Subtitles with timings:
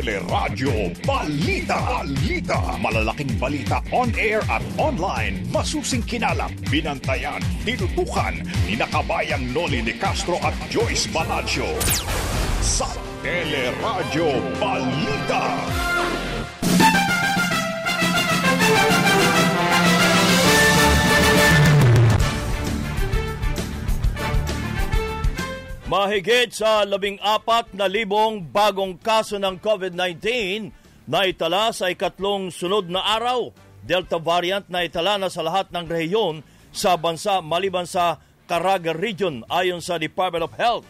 [0.00, 1.76] Teleradyo Balita.
[1.76, 2.56] Balita.
[2.80, 5.44] Malalaking balita on air at online.
[5.52, 8.32] Masusing kinalap, binantayan, tinutukan
[8.64, 11.68] ni nakabayang Noli de Castro at Joyce Balancho.
[12.64, 12.88] Sa
[13.20, 15.44] Teleradyo Balita.
[25.90, 30.22] Mahigit sa labing apat na libong bagong kaso ng COVID-19
[31.10, 33.50] na itala sa ikatlong sunod na araw.
[33.82, 39.42] Delta variant na itala na sa lahat ng rehiyon sa bansa maliban sa Caraga Region
[39.50, 40.86] ayon sa Department of Health.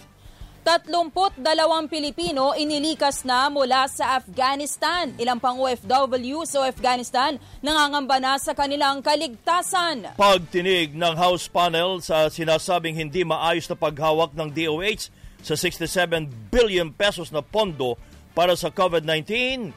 [0.63, 5.11] 32 Pilipino inilikas na mula sa Afghanistan.
[5.17, 10.15] Ilang pang OFW sa Afghanistan nangangamba na sa kanilang kaligtasan.
[10.21, 15.09] Pagtinig ng House panel sa sinasabing hindi maayos na paghawak ng DOH
[15.41, 17.97] sa 67 billion pesos na pondo
[18.37, 19.73] para sa COVID-19,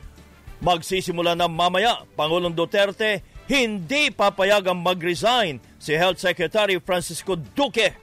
[0.59, 2.03] magsisimula na mamaya.
[2.13, 8.02] Pangulong Duterte hindi papayagang mag-resign si Health Secretary Francisco Duque.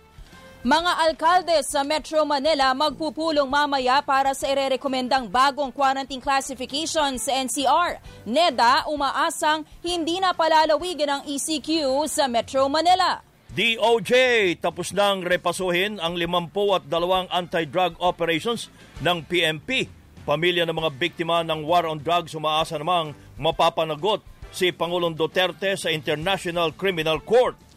[0.60, 7.96] Mga alkalde sa Metro Manila magpupulong mamaya para sa irerekomendang bagong quarantine classification sa NCR.
[8.28, 13.24] NEDA umaasang hindi na palalawigin ang ECQ sa Metro Manila.
[13.56, 14.12] DOJ
[14.60, 16.92] tapos nang repasuhin ang 52
[17.32, 18.68] anti-drug operations
[19.00, 19.88] ng PMP.
[20.28, 24.20] Pamilya ng mga biktima ng war on drugs umaasa namang mapapanagot
[24.52, 27.69] si Pangulong Duterte sa International Criminal Court.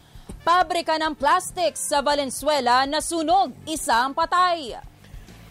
[0.43, 4.75] Pabrika ng plastic sa Valenzuela nasunog, isang patay.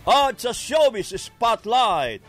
[0.04, 2.20] At sa Showbiz Spotlight,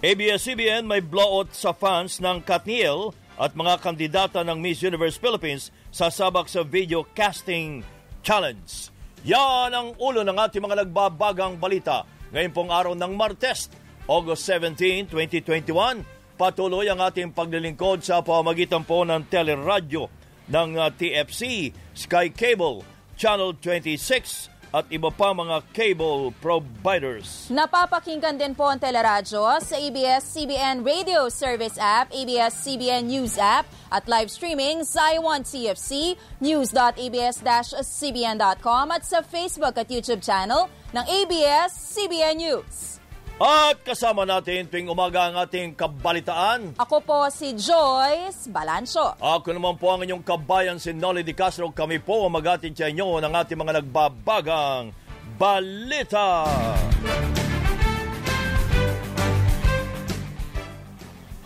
[0.00, 6.08] ABS-CBN may blowout sa fans ng Katniel at mga kandidata ng Miss Universe Philippines sa
[6.08, 7.84] sabak sa Video Casting
[8.24, 8.88] Challenge.
[9.28, 13.68] Yan ang ulo ng ating mga nagbabagang balita ngayon pong araw ng Martes,
[14.08, 16.06] August 17, 2021.
[16.40, 20.19] Patuloy ang ating paglilingkod sa pamagitan po ng teleradyo
[20.50, 22.82] ng uh, TFC, Sky Cable,
[23.14, 27.50] Channel 26 at iba pa mga cable providers.
[27.50, 34.30] Napapakinggan din po ang teleradyo sa ABS-CBN Radio Service App, ABS-CBN News App at live
[34.30, 42.99] streaming sa iWant TFC, news.abs-cbn.com at sa Facebook at YouTube channel ng ABS-CBN News.
[43.40, 46.76] At kasama natin tuwing umaga ang ating kabalitaan.
[46.76, 49.16] Ako po si Joyce Balancho.
[49.16, 51.72] Ako naman po ang inyong kabayan si Nolly Di Castro.
[51.72, 54.92] Kami po ang magatin sa inyo ng ating mga nagbabagang
[55.40, 56.44] balita.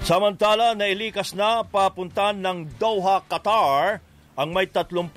[0.03, 4.03] Samantala, nailikas na papuntan ng Doha, Qatar
[4.35, 5.15] ang may 32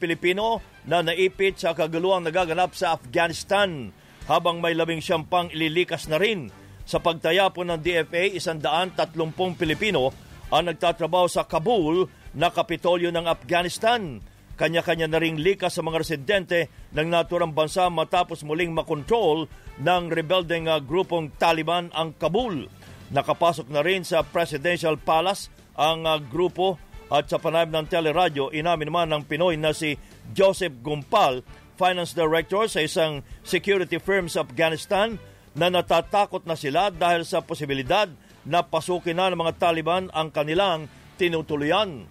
[0.00, 3.92] Pilipino na naipit sa kaguluhang nagaganap sa Afghanistan
[4.26, 6.50] habang may labing siyam ililikas na rin.
[6.86, 10.14] Sa pagtaya po ng DFA, isandaan tatlumpong Pilipino
[10.54, 12.06] ang nagtatrabaho sa Kabul
[12.38, 14.22] na kapitolyo ng Afghanistan.
[14.56, 19.50] Kanya-kanya na ring likas sa mga residente ng naturang bansa matapos muling makontrol
[19.82, 22.70] ng rebeldeng uh, grupong Taliban ang Kabul.
[23.12, 28.90] Nakapasok na rin sa Presidential Palace ang uh, grupo at sa panayam ng teleradyo, inamin
[28.90, 29.94] naman ng Pinoy na si
[30.34, 31.44] Joseph Gumpal
[31.76, 35.20] finance director sa isang security firm sa Afghanistan
[35.56, 38.08] na natatakot na sila dahil sa posibilidad
[38.44, 42.04] na pasukin na ng mga Taliban ang kanilang tinutuluyan.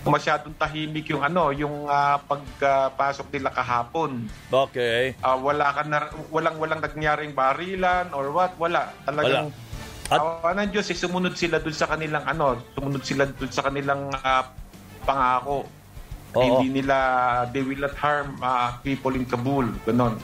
[0.00, 4.32] Masyadong tahimik yung ano, yung uh, pagpasok uh, nila kahapon.
[4.48, 5.12] Okay.
[5.20, 8.96] Uh, wala ka na, walang walang nagnaring barilan or what, wala.
[9.04, 9.68] Talagang wala.
[10.10, 13.62] At uh, ng Diyos, eh, sumunod sila dun sa kanilang ano, sumunod sila dun sa
[13.62, 14.42] kanilang uh,
[15.06, 15.70] pangako.
[16.34, 16.42] Oo.
[16.62, 16.96] Hindi nila,
[17.50, 19.66] they will not harm uh, people in Kabul.
[19.82, 20.18] Ganon.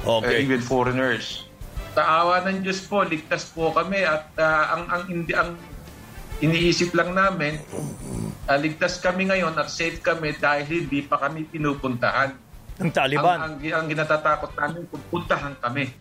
[0.00, 0.40] Okay.
[0.40, 1.44] Uh, even foreigners.
[1.92, 5.58] Taawa ng Diyos po, ligtas po kami at uh, ang, ang, hindi, ang
[6.40, 7.60] iniisip lang namin,
[8.48, 12.32] uh, ligtas kami ngayon at safe kami dahil hindi pa kami pinupuntahan.
[12.80, 13.36] Ng Taliban?
[13.36, 15.92] Ang, ang, ang ginatatakot namin, pupuntahan kami.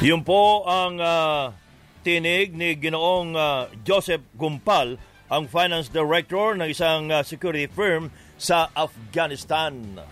[0.00, 1.52] Yun po ang uh,
[2.00, 4.96] tinig ni Ginoong uh, Joseph Gumpal
[5.30, 10.02] ang finance director ng isang uh, security firm sa Afghanistan.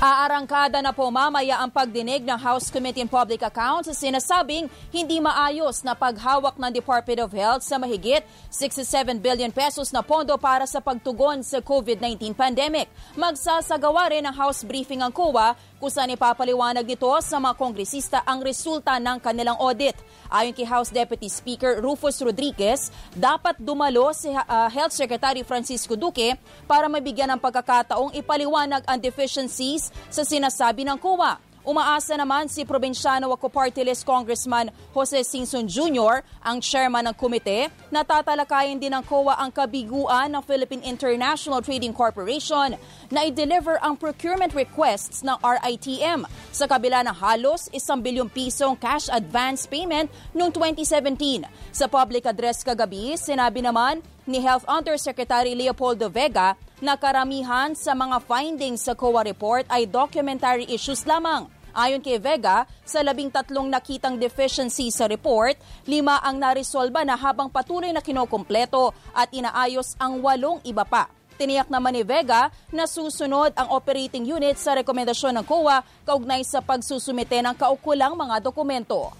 [0.00, 5.20] Aarangkada na po mamaya ang pagdinig ng House Committee on Public Accounts sa sinasabing hindi
[5.20, 10.64] maayos na paghawak ng Department of Health sa mahigit 67 billion pesos na pondo para
[10.64, 12.88] sa pagtugon sa COVID-19 pandemic.
[13.12, 18.44] Magsasagawa rin ng House briefing ang COA kung saan ipapaliwanag nito sa mga kongresista ang
[18.44, 19.96] resulta ng kanilang audit.
[20.28, 26.36] Ayon kay House Deputy Speaker Rufus Rodriguez, dapat dumalo si uh, Health Secretary Francisco Duque
[26.68, 31.49] para mabigyan ng pagkakataong ipaliwanag ang deficiencies sa sinasabi ng COA.
[31.60, 37.68] Umaasa naman si Provinciano Wako Party List Congressman Jose Singson Jr., ang chairman ng komite,
[37.92, 42.80] na tatalakayin din ng COA ang kabiguan ng Philippine International Trading Corporation
[43.12, 49.12] na i-deliver ang procurement requests ng RITM sa kabila ng halos isang bilyong pisong cash
[49.12, 51.44] advance payment noong 2017.
[51.76, 58.22] Sa public address kagabi, sinabi naman ni Health Undersecretary Leopoldo Vega na karamihan sa mga
[58.22, 61.50] findings sa COA report ay documentary issues lamang.
[61.74, 67.50] Ayon kay Vega, sa labing tatlong nakitang deficiency sa report, lima ang naresolba na habang
[67.50, 71.10] patuloy na kinokompleto at inaayos ang walong iba pa.
[71.38, 76.58] Tiniyak naman ni Vega na susunod ang operating unit sa rekomendasyon ng COA kaugnay sa
[76.58, 79.14] pagsusumite ng kaukulang mga dokumento.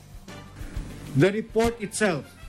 [1.14, 2.39] The report itself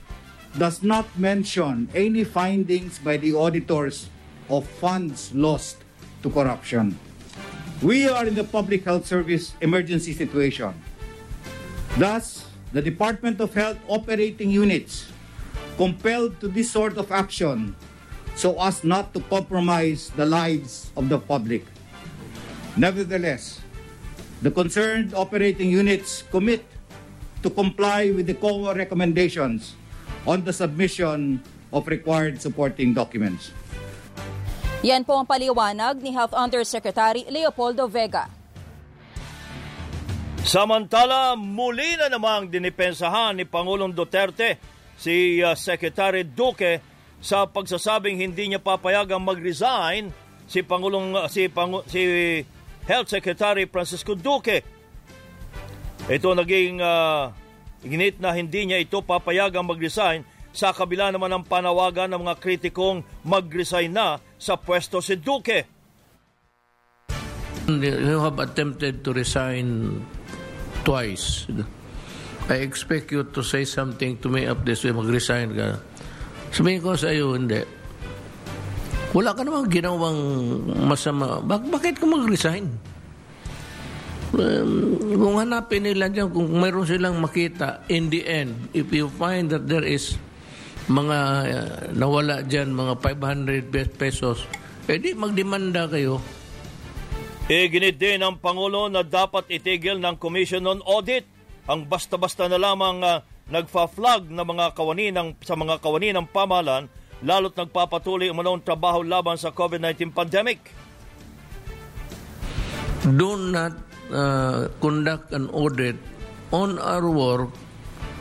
[0.58, 4.08] does not mention any findings by the auditors
[4.50, 5.80] of funds lost
[6.22, 6.98] to corruption.
[7.80, 10.74] We are in the Public Health Service emergency situation.
[11.96, 15.08] Thus, the Department of Health operating units
[15.76, 17.74] compelled to this sort of action
[18.36, 21.64] so as not to compromise the lives of the public.
[22.76, 23.60] Nevertheless,
[24.40, 26.64] the concerned operating units commit
[27.42, 29.76] to comply with the COA recommendations
[30.26, 31.42] on the submission
[31.72, 33.50] of required supporting documents.
[34.82, 38.26] Yan po ang paliwanag ni Health Undersecretary Leopoldo Vega.
[40.42, 44.58] Samantala, muli na namang dinipensahan ni Pangulong Duterte
[44.98, 46.82] si uh, Secretary Duque
[47.22, 50.10] sa pagsasabing hindi niya papayagang mag-resign
[50.50, 52.02] si Pangulong uh, si Pangu- si
[52.82, 54.66] Health Secretary Francisco Duque.
[56.10, 57.30] Ito naging uh,
[57.82, 63.02] Iginit na hindi niya ito papayagang mag-resign sa kabila naman ng panawagan ng mga kritikong
[63.26, 65.66] mag-resign na sa pwesto si Duque.
[67.66, 69.98] You have attempted to resign
[70.82, 71.46] twice.
[72.50, 75.78] I expect you to say something to me up this way, mag-resign ka.
[76.52, 77.62] Sabihin ko sa iyo, hindi.
[79.14, 80.18] Wala ka namang ginawang
[80.88, 81.38] masama.
[81.40, 82.66] Bak- bakit ka mag-resign?
[84.32, 89.52] Um, kung hanapin nila dyan, kung mayroon silang makita, in the end, if you find
[89.52, 90.16] that there is
[90.88, 91.18] mga
[91.52, 93.68] uh, nawala dyan, mga 500
[94.00, 94.48] pesos,
[94.88, 96.16] edi magdemanda kayo.
[97.52, 101.28] Iginit din ng Pangulo na dapat itigil ng Commission on Audit
[101.68, 103.20] ang basta-basta na lamang uh,
[103.52, 106.88] nagfa-flag na mga kawani ng, sa mga kawani ng pamahalaan
[107.22, 110.58] lalo't nagpapatuloy umanong trabaho laban sa COVID-19 pandemic.
[113.04, 115.96] Do not uh, conduct an audit
[116.52, 117.50] on our work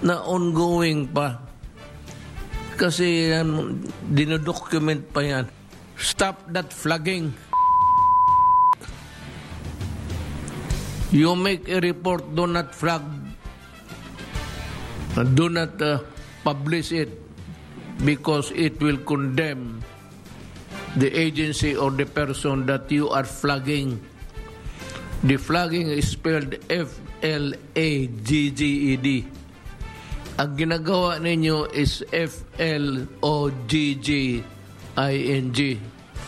[0.01, 1.37] na ongoing pa.
[2.79, 5.45] Kasi um, dinodocument pa yan.
[5.99, 7.29] Stop that flagging.
[11.11, 13.03] You make a report, do not flag.
[15.35, 15.99] Do not uh,
[16.41, 17.11] publish it
[18.07, 19.83] because it will condemn
[20.95, 23.99] the agency or the person that you are flagging.
[25.21, 26.97] The flagging is spelled F-L-A-G-G-E-D.
[30.41, 32.39] Ang ginagawa ninyo is F-L-O-G-G-I-N-G.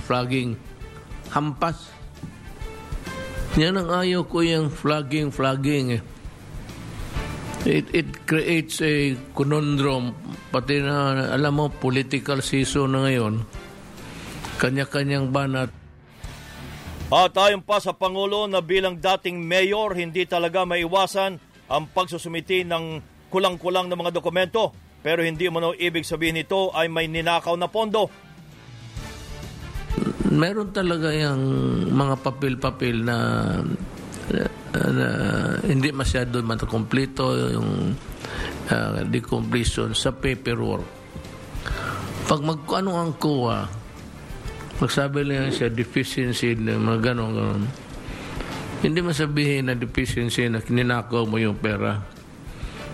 [0.06, 0.54] Flagging.
[1.34, 1.90] Hampas.
[3.58, 6.02] Yan ang ayaw ko yung flagging, flagging eh.
[7.66, 10.14] It, it creates a conundrum.
[10.54, 13.42] Pati na, alam mo, political season na ngayon.
[14.62, 15.83] Kanya-kanyang banat.
[17.12, 23.02] At ayon pa sa Pangulo na bilang dating mayor, hindi talaga maiwasan ang pagsusumiti ng
[23.34, 24.72] kulang-kulang na mga dokumento.
[25.04, 28.08] Pero hindi mo ibig sabihin nito ay may ninakaw na pondo.
[30.32, 31.44] Meron talaga yung
[31.92, 33.18] mga papel-papel na,
[34.32, 34.44] na,
[34.74, 35.08] na
[35.68, 37.94] hindi masyado matakompleto yung
[38.72, 40.88] uh, decompletion sa paperwork.
[42.26, 43.83] Pag magkano ang kuha,
[44.84, 47.64] magsabi lang siya deficiency ng mga ganon, ganon.
[48.84, 52.04] Hindi masabihin na deficiency na kininakaw mo yung pera.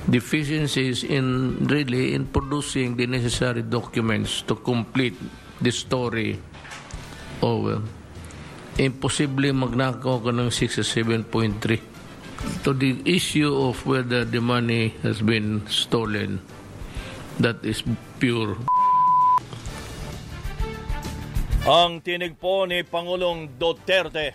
[0.05, 5.17] Deficiencies in really in producing the necessary documents to complete
[5.58, 6.38] the story.
[7.41, 7.81] Oh well.
[8.77, 12.62] Imposible magnakaw ka ng 67.3.
[12.63, 16.38] To the issue of whether the money has been stolen,
[17.41, 17.81] that is
[18.22, 18.62] pure
[21.67, 24.31] Ang tinig po ni Pangulong Duterte.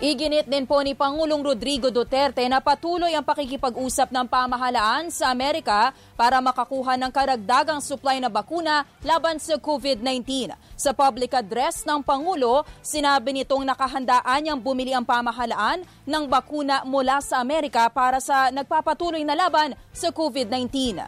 [0.00, 5.92] Iginit din po ni Pangulong Rodrigo Duterte na patuloy ang pakikipag-usap ng pamahalaan sa Amerika
[6.16, 10.56] para makakuha ng karagdagang supply na bakuna laban sa COVID-19.
[10.80, 17.20] Sa public address ng Pangulo, sinabi nitong nakahandaan niyang bumili ang pamahalaan ng bakuna mula
[17.20, 21.04] sa Amerika para sa nagpapatuloy na laban sa COVID-19.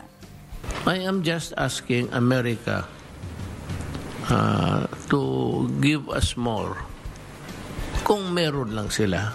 [0.84, 2.84] I am just asking America
[4.30, 5.20] uh, to
[5.80, 6.92] give us more
[8.02, 9.32] kung meron lang sila,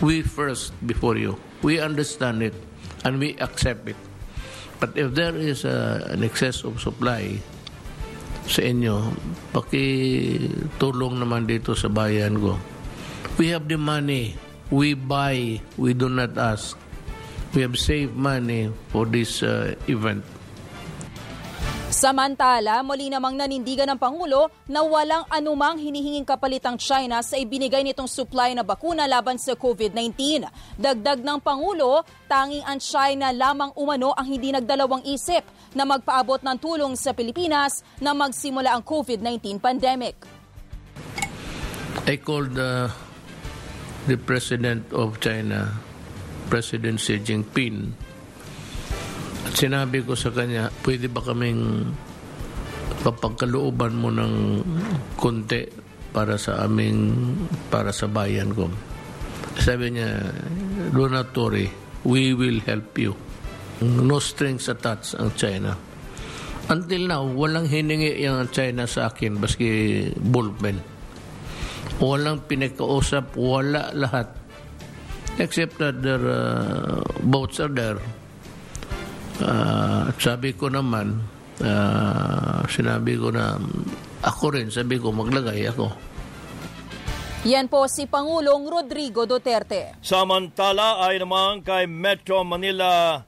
[0.00, 1.34] we first before you.
[1.60, 2.54] We understand it
[3.02, 3.98] and we accept it.
[4.78, 7.40] But if there is a, an excess of supply
[8.46, 9.10] sa inyo,
[9.50, 12.60] pakitulong naman dito sa bayan ko.
[13.36, 14.38] We have the money.
[14.70, 15.60] We buy.
[15.76, 16.78] We do not ask.
[17.56, 20.22] We have saved money for this uh, event.
[21.96, 27.80] Samantala, muli namang nanindigan ng Pangulo na walang anumang hinihinging kapalit ang China sa ibinigay
[27.80, 30.44] nitong supply na bakuna laban sa COVID-19.
[30.76, 35.40] Dagdag ng Pangulo, tanging ang China lamang umano ang hindi nagdalawang isip
[35.72, 40.20] na magpaabot ng tulong sa Pilipinas na magsimula ang COVID-19 pandemic.
[42.04, 42.92] I called uh,
[44.04, 45.80] the President of China,
[46.52, 47.96] President Xi Jinping,
[49.56, 51.88] sinabi ko sa kanya, pwede ba kaming
[53.00, 54.60] papagkalooban mo ng
[55.16, 55.64] konti
[56.12, 57.32] para sa aming,
[57.72, 58.68] para sa bayan ko.
[59.56, 60.28] Sabi niya,
[60.92, 61.32] do not
[62.04, 63.16] we will help you.
[63.80, 65.72] No strings attached ang China.
[66.68, 70.82] Until now, walang hiningi yung China sa akin, baski ballpen.
[71.96, 74.28] Walang pinakausap, wala lahat.
[75.40, 78.00] Except that their uh, boats are there
[79.36, 81.20] Uh, sabi ko naman,
[81.60, 83.60] uh, sinabi ko na
[84.24, 85.92] ako rin, sabi ko maglagay ako.
[87.46, 89.94] Yan po si Pangulong Rodrigo Duterte.
[90.02, 93.22] Samantala ay naman kay Metro Manila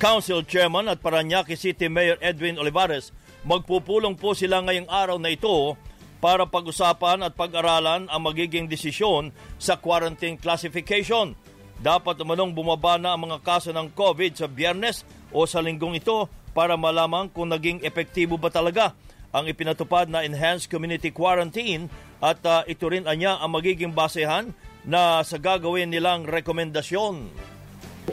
[0.00, 3.12] Council Chairman at Paranaque City Mayor Edwin Olivares,
[3.44, 5.76] magpupulong po sila ngayong araw na ito
[6.24, 9.28] para pag-usapan at pag-aralan ang magiging desisyon
[9.60, 11.36] sa quarantine classification.
[11.80, 15.00] Dapat umanong bumaba na ang mga kaso ng COVID sa biyernes
[15.32, 18.92] o sa linggong ito para malaman kung naging epektibo ba talaga
[19.32, 21.88] ang ipinatupad na enhanced community quarantine
[22.20, 24.52] at uh, ito rin anya ang magiging basehan
[24.84, 27.32] na sa gagawin nilang rekomendasyon.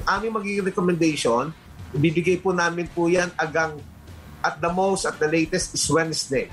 [0.08, 1.52] Aming magiging recommendation,
[1.92, 3.84] ibibigay po namin po yan agang
[4.48, 6.48] at the most, at the latest is Wednesday.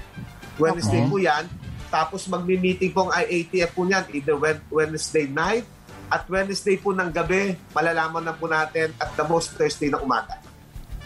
[0.58, 1.10] Wednesday okay.
[1.12, 1.46] po yan.
[1.94, 4.34] Tapos magmi-meeting po ang IATF po niyan either
[4.66, 5.62] Wednesday night
[6.10, 10.40] at Wednesday po ng gabi, malalaman na po natin at the most Thursday na umaga.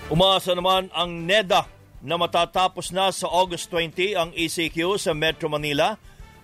[0.09, 1.69] Umasa naman ang NEDA
[2.01, 5.99] na matatapos na sa August 20 ang ECQ sa Metro Manila.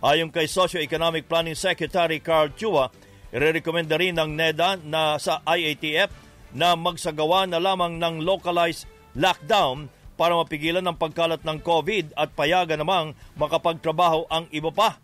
[0.04, 2.92] Ayon kay Socio-Economic Planning Secretary Carl Chua,
[3.32, 6.12] irerekomenda rin ng NEDA na sa IATF
[6.54, 8.84] na magsagawa na lamang ng localized
[9.16, 15.03] lockdown para mapigilan ang pagkalat ng COVID at payagan namang makapagtrabaho ang iba pa.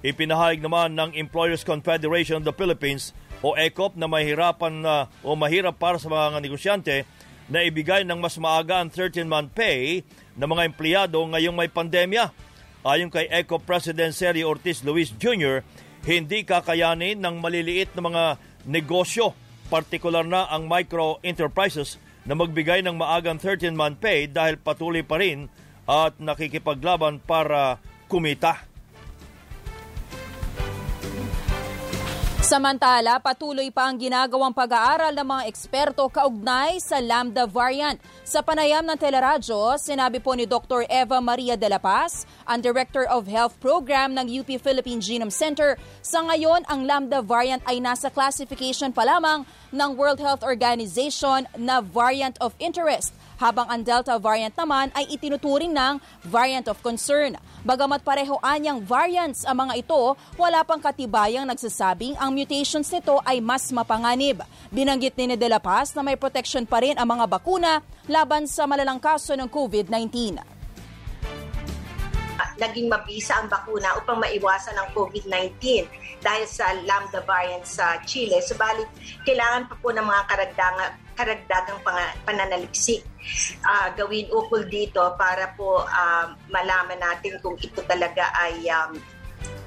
[0.00, 3.12] Ipinahayag naman ng Employers Confederation of the Philippines
[3.44, 7.04] o ECOP na mahirapan na o mahirap para sa mga negosyante
[7.52, 10.00] na ibigay ng mas maaga ang 13-month pay
[10.40, 12.32] ng mga empleyado ngayong may pandemya.
[12.80, 15.60] Ayon kay ECOP President Sergio Ortiz Luis Jr.,
[16.08, 18.24] hindi kakayanin ng maliliit na mga
[18.64, 19.36] negosyo,
[19.68, 25.52] partikular na ang micro enterprises na magbigay ng maagang 13-month pay dahil patuloy pa rin
[25.84, 27.76] at nakikipaglaban para
[28.08, 28.69] kumita.
[32.50, 37.94] Samantala, patuloy pa ang ginagawang pag-aaral ng mga eksperto kaugnay sa Lambda variant.
[38.26, 40.82] Sa panayam ng teleradyo, sinabi po ni Dr.
[40.90, 45.78] Eva Maria de la Paz, ang Director of Health Program ng UP Philippine Genome Center,
[46.02, 51.78] sa ngayon ang Lambda variant ay nasa classification pa lamang ng World Health Organization na
[51.78, 55.96] variant of interest habang ang Delta variant naman ay itinuturing ng
[56.28, 57.40] variant of concern.
[57.64, 63.40] Bagamat pareho anyang variants ang mga ito, wala pang katibayang nagsasabing ang mutations nito ay
[63.40, 64.44] mas mapanganib.
[64.68, 68.68] Binanggit ni De La Paz na may protection pa rin ang mga bakuna laban sa
[68.68, 70.60] malalang kaso ng COVID-19
[72.60, 75.88] naging mabisa ang bakuna upang maiwasan ang COVID-19
[76.20, 78.44] dahil sa Lambda variant sa Chile.
[78.44, 78.86] Subalit,
[79.24, 81.84] kailangan pa po ng mga karagdagang karagdagang
[82.24, 83.04] pananaliksik
[83.68, 88.96] uh, gawin ukol dito para po uh, malaman natin kung ito talaga ay um,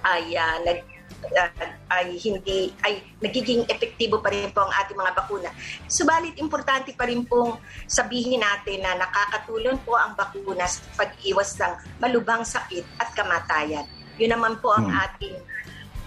[0.01, 0.81] ay uh, nag
[1.29, 5.49] uh, ay hindi ay nagiging epektibo pa rin po ang ating mga bakuna.
[5.85, 12.01] Subalit importante pa rin pong sabihin natin na nakakatulong po ang bakuna sa pag-iwas ng
[12.01, 13.85] malubhang sakit at kamatayan.
[14.17, 15.05] Yun naman po ang hmm.
[15.05, 15.37] ating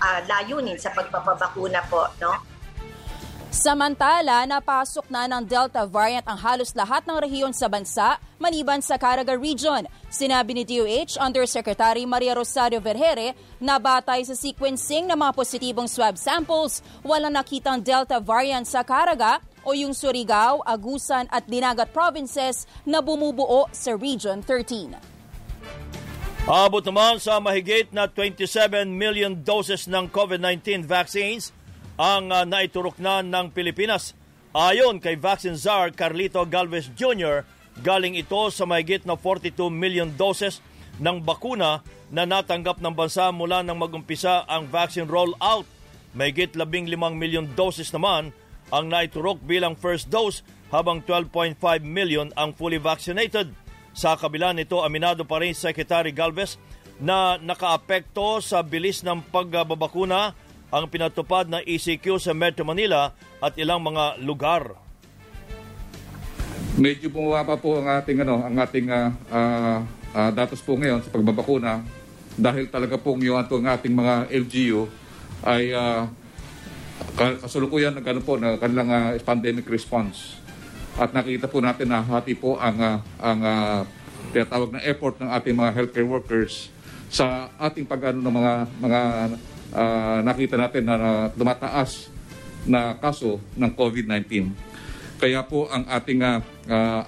[0.03, 2.56] uh, layunin sa pagpapabakuna po, no?
[3.57, 9.01] Samantala, napasok na ng Delta variant ang halos lahat ng rehiyon sa bansa, maliban sa
[9.01, 9.89] Caraga Region.
[10.13, 16.21] Sinabi ni DOH Undersecretary Maria Rosario Vergere na batay sa sequencing ng mga positibong swab
[16.21, 23.01] samples, walang nakitang Delta variant sa Caraga o yung Surigao, Agusan at Dinagat provinces na
[23.01, 25.01] bumubuo sa Region 13.
[26.45, 31.56] Abot naman sa mahigit na 27 million doses ng COVID-19 vaccines
[31.97, 34.13] ang uh, naiturok na ng Pilipinas.
[34.57, 37.45] Ayon kay Vaccine Czar Carlito Galvez Jr.,
[37.81, 40.65] galing ito sa mahigit na 42 million doses
[40.97, 45.69] ng bakuna na natanggap ng bansa mula nang magumpisa ang vaccine rollout.
[46.17, 48.33] Mahigit 15 million doses naman
[48.73, 50.41] ang naiturok bilang first dose
[50.73, 53.53] habang 12.5 million ang fully vaccinated.
[53.97, 56.61] Sa kabila nito, aminado pa rin Secretary Galvez
[56.97, 60.33] na nakaapekto sa bilis ng pagbabakuna
[60.77, 64.77] ang pinatupad ng ECQ sa Metro Manila at ilang mga lugar.
[66.77, 69.79] Medyo bumaba po ang ating ano, ang ating uh, uh,
[70.13, 71.81] uh, datos po ngayon sa pagbabakuna
[72.37, 74.85] dahil talaga pong yung ating, ating mga LGU
[75.41, 76.05] ay uh,
[77.17, 80.37] kasulukuyan ng ano po na kanilang uh, pandemic response.
[81.01, 83.81] At nakita po natin na hati po ang uh, ang uh,
[84.37, 86.69] tinatawag na effort ng ating mga healthcare workers
[87.09, 88.53] sa ating pag-ano ng mga
[88.85, 89.01] mga
[89.73, 92.11] uh, nakita natin na uh, tumataas
[92.67, 94.53] na kaso ng COVID-19.
[95.17, 96.43] Kaya po ang ating uh,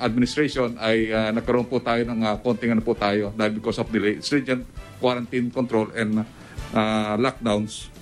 [0.01, 3.91] administration ay uh, nagkaroon po tayo ng uh, konting ano po tayo dahil because of
[3.93, 4.65] delay, stringent
[4.97, 6.25] quarantine control and
[6.73, 7.93] uh, lockdowns.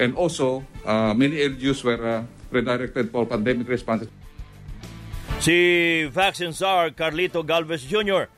[0.00, 4.08] And also, uh, many LGUs were uh, redirected for pandemic response.
[5.42, 5.56] Si
[6.08, 8.30] Vaccine Czar Carlito Galvez Jr.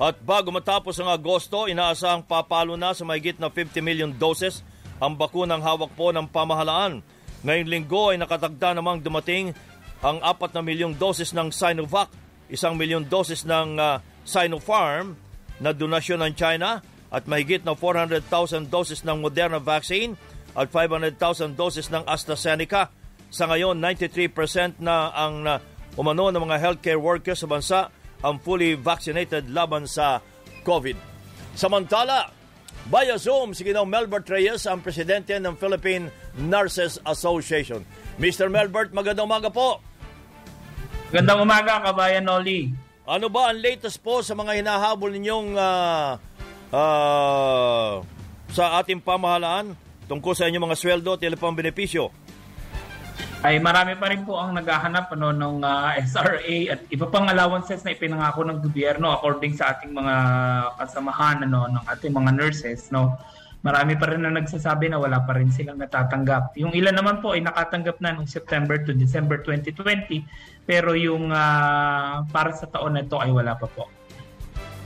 [0.00, 4.64] At bago matapos ang Agosto, inaasahang papalo na sa mahigit na 50 million doses
[5.00, 7.00] ang bakunang hawak po ng pamahalaan.
[7.40, 9.56] Ngayong linggo ay nakatagda namang dumating
[10.04, 12.12] ang 4 na milyong doses ng Sinovac,
[12.52, 15.16] isang milyong doses ng uh, Sinopharm
[15.60, 20.14] na donasyon ng China at mahigit na 400,000 doses ng Moderna vaccine
[20.52, 22.92] at 500,000 doses ng AstraZeneca.
[23.32, 25.58] Sa ngayon, 93% na ang uh,
[25.96, 27.80] umano ng mga healthcare workers sa bansa
[28.20, 30.20] ang fully vaccinated laban sa
[30.64, 30.96] COVID.
[31.56, 32.28] Samantala,
[32.88, 36.08] Via Zoom, si Ginoong Melbert Reyes, ang presidente ng Philippine
[36.40, 37.84] Nurses Association.
[38.16, 38.48] Mr.
[38.48, 39.84] Melbert, magandang umaga po.
[41.12, 42.72] Magandang umaga, kabayan Noli.
[43.04, 46.14] Ano ba ang latest po sa mga hinahabol ninyong uh,
[46.70, 48.00] uh,
[48.48, 49.74] sa ating pamahalaan
[50.06, 52.14] tungkol sa inyong mga sweldo at ilang pang benepisyo?
[53.40, 57.24] Ay marami pa rin po ang naghahanap ano, ng uh, ah, SRA at iba pang
[57.24, 60.14] allowances na ipinangako ng gobyerno according sa ating mga
[60.76, 62.92] kasamahan ano, ng ating mga nurses.
[62.92, 63.16] No?
[63.64, 66.56] Marami pa rin na nagsasabi na wala pa rin silang natatanggap.
[66.60, 70.20] Yung ilan naman po ay nakatanggap na noong September to December 2020
[70.68, 73.88] pero yung uh, para sa taon na ito ay wala pa po.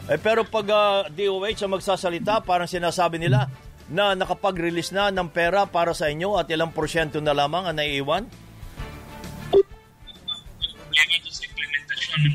[0.04, 3.50] Eh, pero pag uh, DOH ang magsasalita, parang sinasabi nila
[3.88, 8.43] na nakapag-release na ng pera para sa inyo at ilang porsyento na lamang ang naiiwan?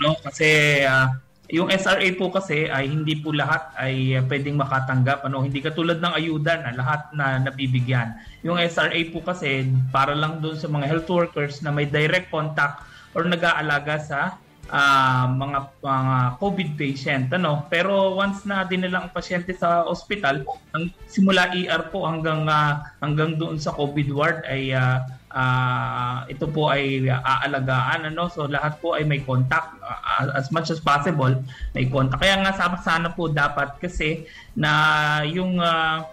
[0.01, 0.15] No?
[0.19, 1.07] Kasi uh,
[1.49, 5.97] yung SRA po kasi ay hindi po lahat ay uh, pwedeng makatanggap ano hindi katulad
[5.97, 8.13] ng ayuda na lahat na nabibigyan
[8.45, 12.85] yung SRA po kasi para lang doon sa mga health workers na may direct contact
[13.17, 14.19] or nag-aalaga sa
[14.69, 20.45] uh, mga mga COVID patient ano pero once na dinala ang pasyente sa ospital
[20.77, 25.01] ang simula ER po hanggang uh, hanggang doon sa COVID ward ay uh,
[25.33, 28.29] uh, ito po ay aalagaan ano?
[28.29, 29.77] So lahat po ay may contact.
[29.81, 31.31] Uh, as much as possible
[31.73, 32.21] may contact.
[32.21, 36.05] Kaya nga sana, po dapat kasi na yung uh,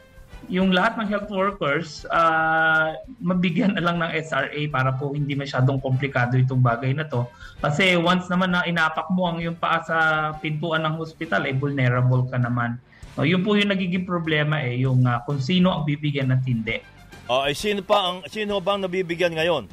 [0.46, 5.83] yung lahat ng health workers uh, mabigyan na lang ng SRA para po hindi masyadong
[5.83, 7.26] komplikado itong bagay na to.
[7.59, 9.98] Kasi once naman na inapak mo ang yung paa sa
[10.38, 12.79] pintuan ng hospital ay eh, vulnerable ka naman.
[13.16, 16.95] No, yun po yung nagiging problema eh yung uh, kung sino ang bibigyan at hindi
[17.26, 19.66] Uh, ay sino pa ang sino bang nabibigyan ngayon?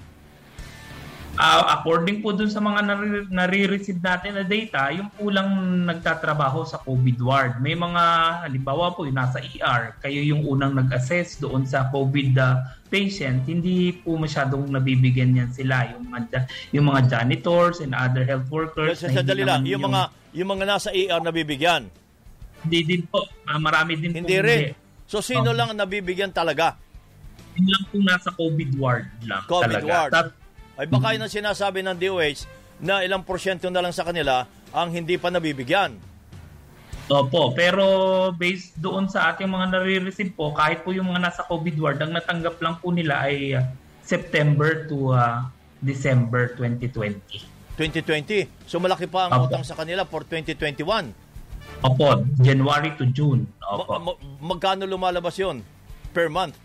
[1.33, 5.49] Uh, according po dun sa mga nare- nare-receive natin na data, yung pulang
[5.81, 7.53] nagtatrabaho sa COVID ward.
[7.57, 8.03] May mga,
[8.45, 12.61] halimbawa po, yung nasa ER, kayo yung unang nag-assess doon sa COVID uh,
[12.93, 15.89] patient, hindi po masyadong nabibigyan yan sila.
[15.97, 19.01] Yung mga, yung mga janitors and other health workers.
[19.01, 20.01] Kasi sa dalila, yung, yung, mga,
[20.37, 21.89] yung mga nasa ER nabibigyan?
[22.61, 23.25] Hindi din po.
[23.49, 24.45] Uh, marami din hindi po.
[24.45, 24.69] Rin.
[24.69, 25.09] Hindi rin.
[25.09, 25.57] So sino okay.
[25.57, 26.77] lang nabibigyan talaga?
[27.53, 29.87] Yun lang po nasa COVID ward lang COVID talaga.
[29.87, 30.11] ward.
[30.11, 30.35] Tat-
[30.73, 34.89] Ay baka yun ang sinasabi ng DOH na ilang porsyento na lang sa kanila ang
[34.89, 35.93] hindi pa nabibigyan.
[37.05, 37.83] Opo, pero
[38.31, 42.09] based doon sa ating mga nare-receive po, kahit po yung mga nasa COVID ward, ang
[42.09, 43.61] natanggap lang po nila ay uh,
[44.01, 45.43] September to uh,
[45.77, 47.19] December 2020.
[47.75, 48.47] 2020.
[48.65, 49.45] So malaki pa ang Opo.
[49.45, 51.11] utang sa kanila for 2021.
[51.83, 52.07] Opo,
[52.39, 53.45] January to June.
[53.59, 53.93] Ma- Opo.
[53.99, 55.59] ma- magkano lumalabas yon
[56.09, 56.55] per month?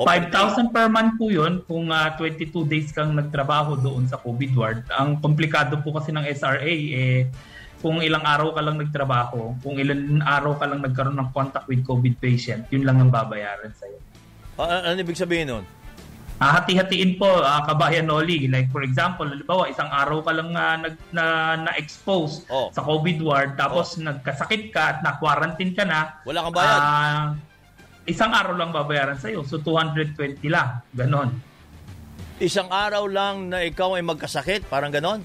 [0.00, 4.52] O 5,000 per month po yun kung ah, 22 days kang nagtrabaho doon sa COVID
[4.56, 4.80] ward.
[4.90, 7.28] Ang komplikado po kasi ng SRA, eh,
[7.80, 11.80] kung ilang araw ka lang nagtrabaho, kung ilang araw ka lang nagkaroon ng contact with
[11.82, 14.00] COVID patient, yun lang ang babayaran sa'yo.
[14.56, 15.64] Ah, ano ibig sabihin nun?
[16.36, 18.48] Ah, hati-hatiin po, ah, kabayan Noli.
[18.48, 21.24] Like for example, halimbawa, isang araw ka lang ah, nag, na,
[21.68, 22.72] na-expose Oh.
[22.72, 26.80] sa COVID ward, tapos nagkasakit ka at na-quarantine ka na, Wala kang bayad.
[26.80, 27.24] ah,
[28.08, 29.44] isang araw lang babayaran sa'yo.
[29.44, 30.80] So, 220 lang.
[30.92, 31.30] Ganon.
[32.40, 35.20] Isang araw lang na ikaw ay magkasakit, parang ganon?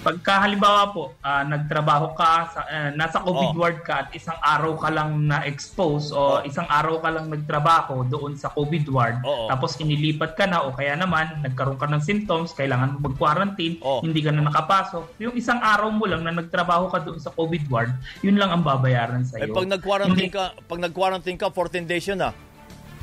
[0.00, 3.60] Pagka halimbawa po, ah, nagtrabaho ka, sa, ah, nasa COVID Oh.
[3.60, 6.48] ward ka at isang araw ka lang na-expose o Oh.
[6.48, 9.52] isang araw ka lang nagtrabaho doon sa COVID ward, Oo.
[9.52, 14.00] tapos inilipat ka na o kaya naman nagkaroon ka ng symptoms, kailangan mo mag-quarantine, Oh.
[14.00, 15.20] hindi ka na nakapasok.
[15.20, 17.92] Yung isang araw mo lang na nagtrabaho ka doon sa COVID ward,
[18.24, 19.52] yun lang ang babayaran sa Eh, iyo.
[19.52, 22.32] pag nag-quarantine ka, pag nag-quarantine ka, 14 days yun ah.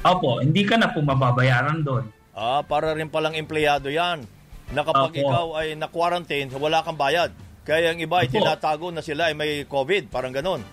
[0.02, 2.10] Opo, hindi ka na po mababayaran doon.
[2.34, 4.26] Ah, para rin palang empleyado yan.
[4.72, 5.22] Na kapag Opo.
[5.24, 7.32] ikaw ay na-quarantine, wala kang bayad.
[7.64, 8.36] Kaya yung iba ay Opo.
[8.40, 10.64] tinatago na sila ay may COVID, parang ganon.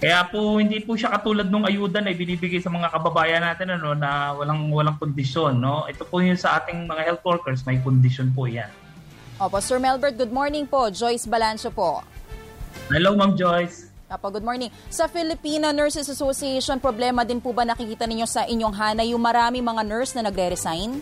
[0.00, 3.92] Kaya po hindi po siya katulad ng ayuda na ibinibigay sa mga kababayan natin ano
[3.92, 5.84] na walang walang kondisyon no.
[5.84, 8.72] Ito po yung sa ating mga health workers may kondisyon po 'yan.
[9.36, 10.88] Opo, Sir Melbert, good morning po.
[10.88, 12.00] Joyce Balancho po.
[12.88, 13.92] Hello Ma'am Joyce.
[14.10, 14.74] Apo, good morning.
[14.90, 19.62] Sa Filipina Nurses Association, problema din po ba nakikita ninyo sa inyong hanay yung marami
[19.62, 20.98] mga nurse na nagre-resign?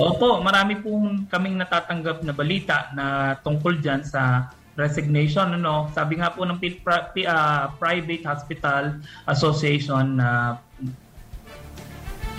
[0.00, 5.92] Opo, marami pong kaming natatanggap na balita na tungkol diyan sa resignation ano.
[5.92, 6.80] Sabi nga po ng P-
[7.12, 8.96] P- ah, Private Hospital
[9.28, 10.56] Association na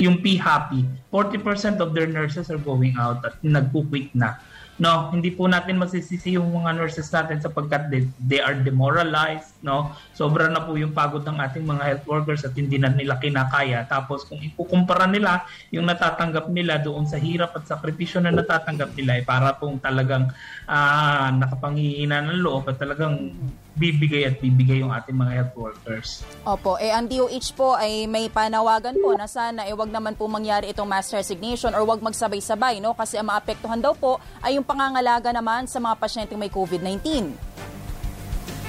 [0.02, 0.82] yung PHAPI,
[1.14, 4.42] 40% of their nurses are going out at nagpo-quit na.
[4.84, 9.96] No, hindi po natin masisisi yung mga nurses natin sapagkat they, they are demoralized, no.
[10.12, 13.88] Sobra na po yung pagod ng ating mga health workers at hindi na nila kinakaya.
[13.88, 19.16] Tapos kung ikukumpara nila yung natatanggap nila doon sa hirap at sakripisyo na natatanggap nila
[19.16, 20.28] ay para pong talagang
[20.68, 23.32] ah, nakapangihina ng loob at talagang
[23.74, 26.22] bibigay at bibigay yung ating mga health workers.
[26.46, 30.30] Opo, eh ang DOH po ay may panawagan po na sana eh wag naman po
[30.30, 32.94] mangyari itong mass resignation or wag magsabay-sabay, no?
[32.94, 37.34] Kasi ang maapektuhan daw po ay yung pangangalaga naman sa mga pasyenteng may COVID-19.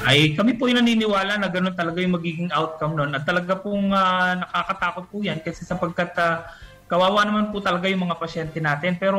[0.05, 3.89] ay kami po yung naniniwala na gano'n talaga yung magiging outcome nun at talaga pong
[3.89, 6.45] ah, nakakatakot po yan kasi sapagkat ah,
[6.85, 9.17] kawawa naman po talaga yung mga pasyente natin pero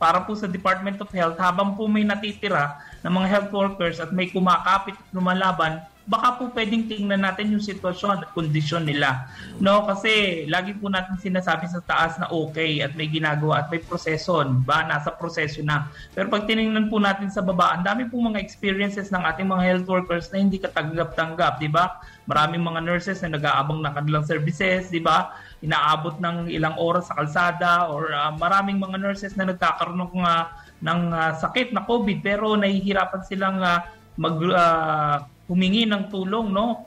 [0.00, 4.12] para po sa Department of Health habang po may natitira ng mga health workers at
[4.12, 9.30] may kumakapit lumalaban baka po pwedeng tingnan natin yung sitwasyon at kondisyon nila.
[9.62, 13.78] No, kasi lagi po natin sinasabi sa taas na okay at may ginagawa at may
[13.78, 15.86] proseso, ba nasa proseso na.
[16.10, 19.62] Pero pag tiningnan po natin sa baba, ang dami po mga experiences ng ating mga
[19.62, 22.02] health workers na hindi katanggap-tanggap, di ba?
[22.26, 25.30] Maraming mga nurses na nag-aabang na kanilang services, di ba?
[25.62, 30.58] Inaabot ng ilang oras sa kalsada or ah, maraming mga nurses na nagkakaroon ng, ah,
[30.80, 33.84] ng ah, sakit na COVID pero nahihirapan silang ah,
[34.16, 35.16] mag ah,
[35.50, 36.86] humingi ng tulong no?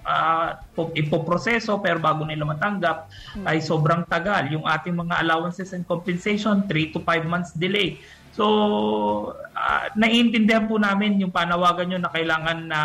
[0.71, 3.11] Po- ipoproseso pero bago nila matanggap
[3.43, 4.47] ay sobrang tagal.
[4.55, 7.99] Yung ating mga allowances and compensation 3 to 5 months delay.
[8.33, 8.45] So
[9.53, 12.81] ah, naiintindihan po namin yung panawagan nyo na kailangan na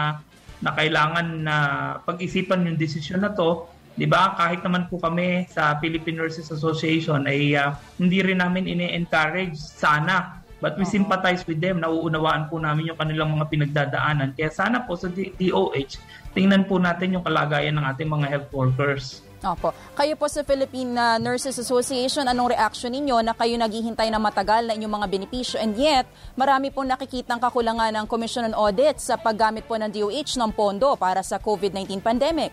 [0.58, 1.56] na kailangan na
[2.02, 3.70] pag-isipan yung desisyon na to.
[3.98, 4.34] 'di ba?
[4.38, 10.37] Kahit naman po kami sa Philippine Nurses Association ay ah, hindi rin namin ini-encourage sana
[10.58, 11.78] But we sympathize with them.
[11.78, 14.34] Nauunawaan po namin yung kanilang mga pinagdadaanan.
[14.34, 16.02] Kaya sana po sa DOH,
[16.34, 19.22] tingnan po natin yung kalagayan ng ating mga health workers.
[19.38, 19.70] Opo.
[19.94, 24.66] Kayo po sa Philippine uh, Nurses Association, anong reaction ninyo na kayo naghihintay na matagal
[24.66, 29.14] na inyong mga benepisyo and yet marami pong nakikitang kakulangan ng Commission on Audit sa
[29.14, 32.50] paggamit po ng DOH ng pondo para sa COVID-19 pandemic?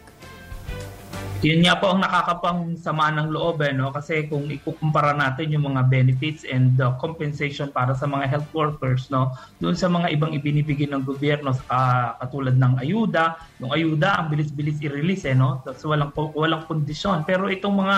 [1.43, 3.91] Yun nga po ang nakakapang sama ng loob eh, no?
[3.91, 9.11] kasi kung ikukumpara natin yung mga benefits and uh, compensation para sa mga health workers
[9.11, 9.35] no?
[9.59, 14.79] Doon sa mga ibang ibinibigay ng gobyerno sa katulad ng ayuda yung ayuda ang bilis-bilis
[14.79, 15.59] i-release eh no?
[15.75, 17.27] So walang walang kondisyon.
[17.27, 17.97] Pero itong mga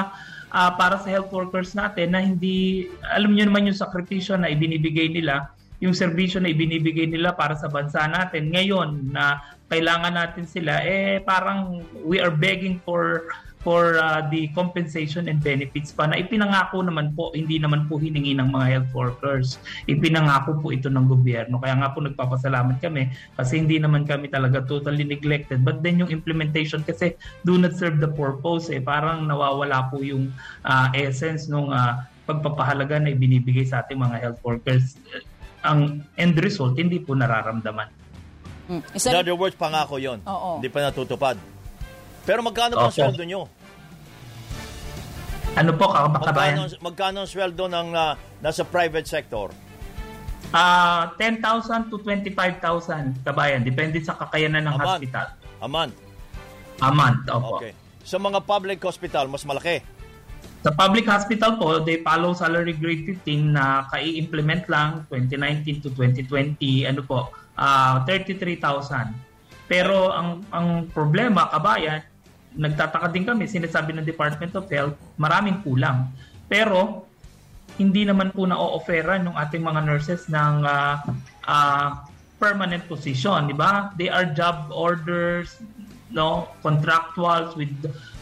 [0.51, 5.13] ah, para sa health workers natin na hindi alam niyo naman yung sakripisyo na ibinibigay
[5.13, 10.81] nila yung serbisyo na ibinibigay nila para sa bansa natin ngayon na kailangan natin sila
[10.81, 13.29] eh parang we are begging for
[13.67, 18.31] for uh, the compensation and benefits pa na ipinangako naman po, hindi naman po hiningi
[18.39, 19.59] ng mga health workers.
[19.91, 21.59] Ipinangako po ito ng gobyerno.
[21.59, 25.67] Kaya nga po nagpapasalamat kami kasi hindi naman kami talaga totally neglected.
[25.67, 28.71] But then yung implementation kasi do not serve the purpose.
[28.71, 28.79] Eh.
[28.79, 30.31] Parang nawawala po yung
[30.63, 34.95] uh, essence ng uh, pagpapahalaga na ibinibigay sa ating mga health workers.
[35.67, 37.87] Ang end result, hindi po nararamdaman.
[38.67, 38.83] Hmm.
[38.83, 40.23] In other words, pangako yon.
[40.23, 41.35] Hindi pa natutupad.
[42.27, 42.83] Pero magkano okay.
[42.83, 43.41] ang sweldo nyo?
[45.55, 46.67] Ano po, kabayan?
[46.67, 49.55] Magkano, magkano ang sweldo ng uh, nasa private sector?
[50.51, 53.63] Uh, 10,000 to 25,000 kabayan.
[53.63, 55.27] Depende sa kakayanan ng a hospital.
[55.63, 55.95] A month?
[56.83, 57.57] A month, opo.
[57.59, 57.73] Okay.
[58.03, 59.81] Sa mga public hospital, mas malaki?
[60.67, 66.91] Sa public hospital po, they follow salary grade 15 na kai-implement lang 2019 to 2020,
[66.91, 69.15] ano po, uh, ah, 33,000.
[69.71, 72.03] Pero ang ang problema, kabayan,
[72.51, 76.11] nagtataka din kami, sinasabi ng Department of Health, maraming kulang.
[76.51, 77.07] Pero,
[77.79, 80.99] hindi naman po na-offeran ng ating mga nurses ng uh,
[81.47, 82.03] uh,
[82.43, 83.95] permanent position, di ba?
[83.95, 85.63] They are job orders,
[86.11, 87.71] no contractuals with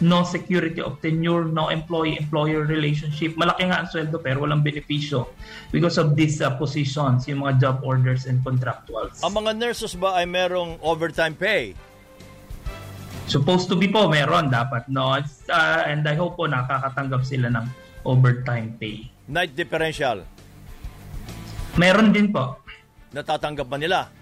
[0.02, 3.38] no security of tenure, no employee-employer relationship.
[3.38, 5.30] Malaki nga ang sweldo pero walang benepisyo
[5.70, 9.22] because of these uh, positions, yung mga job orders and contractuals.
[9.22, 11.78] Ang mga nurses ba ay merong overtime pay?
[13.26, 14.86] Supposed to be po, meron dapat.
[14.86, 15.18] No?
[15.18, 17.66] Uh, and I hope po nakakatanggap sila ng
[18.06, 19.10] overtime pay.
[19.26, 20.22] Night differential?
[21.76, 22.62] Meron din po.
[23.10, 24.14] Natatanggap ba nila?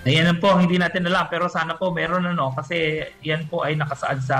[0.00, 1.28] Ayan po, hindi natin alam.
[1.28, 4.38] Pero sana po meron ano kasi yan po ay nakasaad sa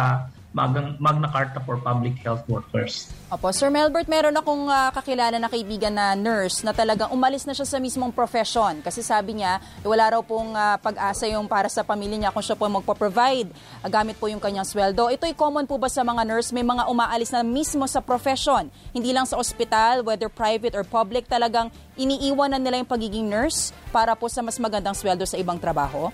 [0.50, 3.06] Magna Carta for Public Health Workers.
[3.30, 7.54] Opo, Sir Melbert, meron akong uh, kakilala na kaibigan na nurse na talagang umalis na
[7.54, 11.86] siya sa mismong profession kasi sabi niya wala raw pong uh, pag-asa yung para sa
[11.86, 13.46] pamilya niya kung siya po magpo-provide
[13.86, 15.06] uh, gamit po yung kanyang sweldo.
[15.14, 16.50] Ito'y common po ba sa mga nurse?
[16.50, 21.30] May mga umaalis na mismo sa profession, hindi lang sa ospital, whether private or public,
[21.30, 25.62] talagang iniiwan na nila yung pagiging nurse para po sa mas magandang sweldo sa ibang
[25.62, 26.10] trabaho?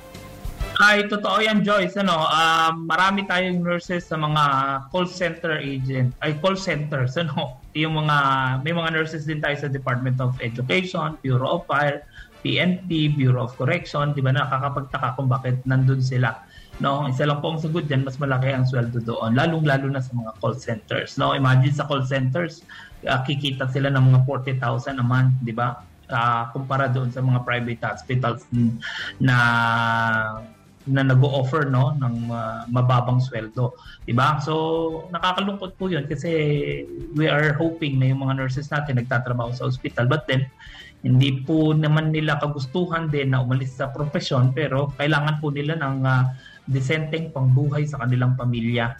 [0.77, 1.97] Ay, totoo yan, Joyce.
[1.97, 4.45] Ano, uh, marami tayong nurses sa mga
[4.93, 8.17] call center agent, ay call centers, ano, yung mga,
[8.61, 12.05] may mga nurses din tayo sa Department of Education, Bureau of Fire,
[12.45, 16.45] PNP, Bureau of Correction, di ba, nakakapagtaka kung bakit nandun sila.
[16.77, 20.13] No, isa lang po ang sagot diyan, mas malaki ang sweldo doon, lalong-lalo na sa
[20.13, 21.17] mga call centers.
[21.17, 22.61] No, imagine sa call centers,
[23.09, 25.81] uh, kikita sila ng mga 40,000 a month, di ba?
[26.07, 28.45] Uh, kumpara doon sa mga private hospitals
[29.19, 29.37] na
[30.87, 33.75] na nag-o-offer no ng uh, mababang sweldo,
[34.07, 34.39] 'di ba?
[34.39, 36.31] So nakakalungkot po 'yun kasi
[37.19, 40.47] we are hoping na yung mga nurses natin nagtatrabaho sa ospital but then
[41.03, 46.03] hindi po naman nila kagustuhan din na umalis sa profesyon pero kailangan po nila ng
[46.03, 46.23] uh,
[46.67, 48.99] decenteng pangbuhay sa kanilang pamilya.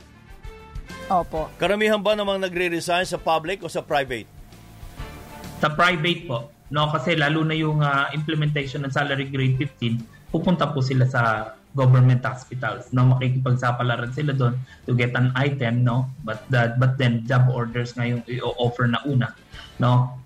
[1.11, 1.51] Opo.
[1.59, 4.27] Karamihan ba namang nagre-resign sa public o sa private?
[5.63, 6.39] Sa private po.
[6.67, 11.55] No, kasi lalo na yung uh, implementation ng salary grade 15, pupunta po sila sa
[11.77, 14.57] government hospitals no makikipagsapalaran sila doon
[14.89, 19.37] to get an item no but that but then job orders ngayon i-offer na una
[19.77, 20.17] no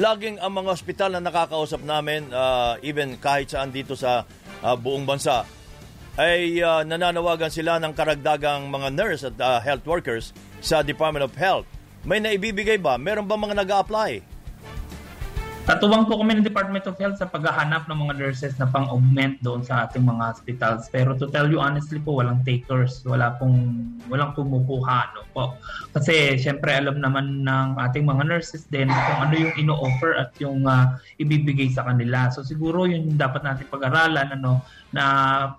[0.00, 4.24] laging ang mga ospital na nakakausap namin uh, even kahit saan dito sa
[4.64, 5.44] uh, buong bansa
[6.16, 11.32] ay uh, nananawagan sila ng karagdagang mga nurse at uh, health workers sa Department of
[11.36, 11.64] Health.
[12.04, 13.00] May naibibigay ba?
[13.00, 14.31] Meron ba mga nag-a-apply?
[15.62, 19.62] Katuwang po kami ng Department of Health sa paghahanap ng mga nurses na pang-augment doon
[19.62, 20.90] sa ating mga hospitals.
[20.90, 23.06] Pero to tell you honestly po, walang takers.
[23.06, 25.14] Wala pong, walang kumukuha.
[25.14, 25.54] No po.
[25.94, 30.66] Kasi syempre alam naman ng ating mga nurses din kung ano yung ino-offer at yung
[30.66, 32.26] uh, ibibigay sa kanila.
[32.34, 35.04] So siguro yun dapat natin pag-aralan ano, na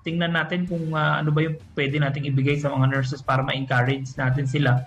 [0.04, 4.12] tingnan natin kung uh, ano ba yung pwede nating ibigay sa mga nurses para ma-encourage
[4.20, 4.84] natin sila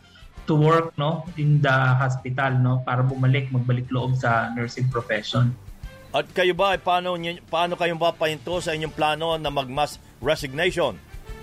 [0.46, 5.52] to work no in the hospital no para bumalik magbalik loob sa nursing profession.
[6.14, 7.18] At kayo ba paano
[7.50, 10.96] paano kayong papahinto sa inyong plano na mag-mass resignation?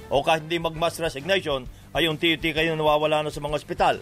[0.09, 3.95] O kahit hindi mag-mass resignation, ay yung unti kayo nawawala na sa mga ospital?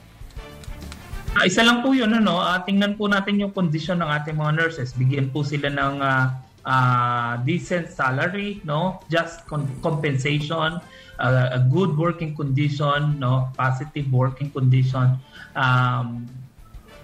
[1.31, 4.51] Uh, isa lang po yun, ano, uh, tingnan po natin yung kondisyon ng ating mga
[4.59, 4.91] nurses.
[4.91, 6.27] Bigyan po sila ng uh,
[6.67, 8.99] uh, decent salary, no?
[9.07, 10.83] just con- compensation,
[11.21, 15.21] uh, a good working condition, no, positive working condition.
[15.53, 16.25] Um,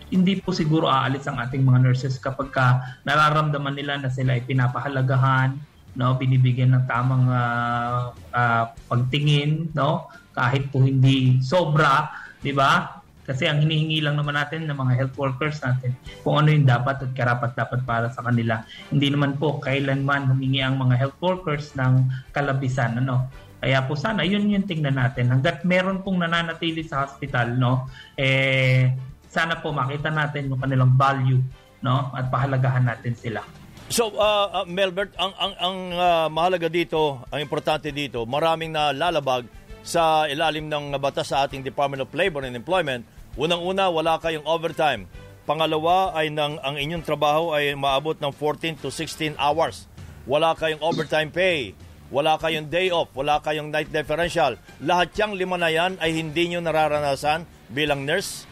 [0.09, 4.43] hindi po siguro aalis ang ating mga nurses kapag ka nararamdaman nila na sila ay
[4.47, 5.53] pinapahalagahan,
[5.93, 12.09] no, binibigyan ng tamang uh, uh, pagtingin, no, kahit po hindi sobra,
[12.41, 13.03] 'di ba?
[13.27, 15.91] Kasi ang hinihingi lang naman natin ng mga health workers natin
[16.23, 18.63] kung ano yung dapat at karapat dapat para sa kanila.
[18.87, 23.27] Hindi naman po kailanman humingi ang mga health workers ng kalabisan ano
[23.57, 25.33] Kaya po sana yun yung tingnan natin.
[25.33, 28.93] Hanggat meron pong nananatili sa hospital, no, eh
[29.27, 31.41] sana po makita natin yung kanilang value,
[31.81, 33.41] no, at pahalagahan natin sila.
[33.87, 38.91] So, uh, uh, Melbert, ang, ang, ang uh, mahalaga dito, ang importante dito, maraming na
[38.91, 39.47] lalabag
[39.87, 43.07] sa ilalim ng batas sa ating Department of Labor and Employment.
[43.39, 45.07] Unang-una, wala kayong overtime.
[45.47, 49.87] Pangalawa ay nang ang inyong trabaho ay maabot ng 14 to 16 hours.
[50.27, 51.71] Wala kayong overtime pay.
[52.07, 53.11] Wala kayong day off.
[53.11, 54.55] Wala kayong night differential.
[54.79, 58.47] Lahat yang lima na yan ay hindi nyo nararanasan bilang nurse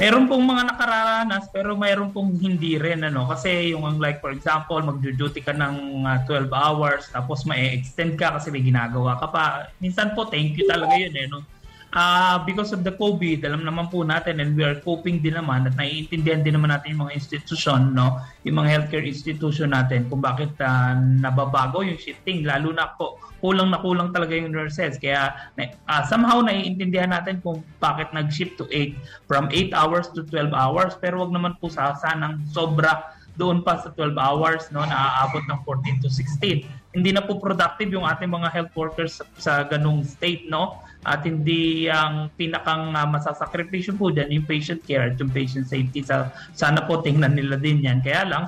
[0.00, 4.80] Meron pong mga nakararanas pero mayroon pong hindi rin ano kasi yung like for example
[4.80, 9.68] magjo-duty ka ng uh, ah, 12 hours tapos ma-extend ka kasi may ginagawa ka pa.
[9.76, 11.44] Minsan po thank you talaga yun eh no
[11.94, 15.66] uh, because of the COVID, alam naman po natin and we are coping din naman
[15.66, 18.22] at naiintindihan din naman natin yung mga institution, no?
[18.46, 22.46] yung mga healthcare institution natin kung bakit uh, nababago yung shifting.
[22.46, 24.96] Lalo na po, kulang na kulang talaga yung nurses.
[24.98, 28.94] Kaya uh, somehow naiintindihan natin kung bakit nag-shift to 8
[29.26, 30.94] from 8 hours to 12 hours.
[30.98, 35.60] Pero wag naman po sa sanang sobra doon pa sa 12 hours no naaabot ng
[35.64, 40.04] 14 to 16 hindi na po productive yung ating mga health workers sa, sa ganung
[40.04, 45.32] state no at hindi ang pinakang uh, masasakripisyo po dyan yung patient care at yung
[45.32, 46.04] patient safety.
[46.04, 48.04] Sa, sana po tingnan nila din yan.
[48.04, 48.44] Kaya lang,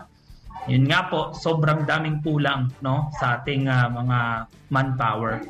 [0.69, 4.19] yun nga po, sobrang daming kulang no, sa ating uh, mga
[4.69, 5.41] manpower.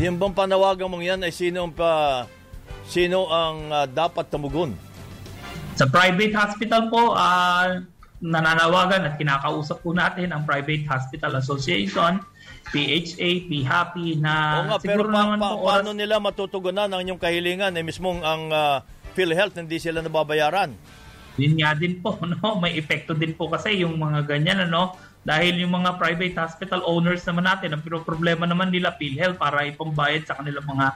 [0.00, 2.24] Yung bang panawagan mong yan ay sino ang, pa,
[2.88, 4.72] sino ang uh, dapat tumugon?
[5.76, 7.84] Sa private hospital po, uh,
[8.18, 12.18] nananawagan at kinakausap po natin ang Private Hospital Association
[12.68, 17.72] PHA, PHAPI na Oo nga, pero pa, pa, po, paano nila matutugunan ang inyong kahilingan
[17.76, 18.78] eh mismong ang uh,
[19.16, 20.76] PhilHealth hindi sila nababayaran?
[21.38, 22.58] Yun nga din po, no?
[22.60, 27.20] may epekto din po kasi yung mga ganyan ano, dahil yung mga private hospital owners
[27.28, 30.86] naman natin, ang problema naman nila PhilHealth para ipambayad sa kanilang mga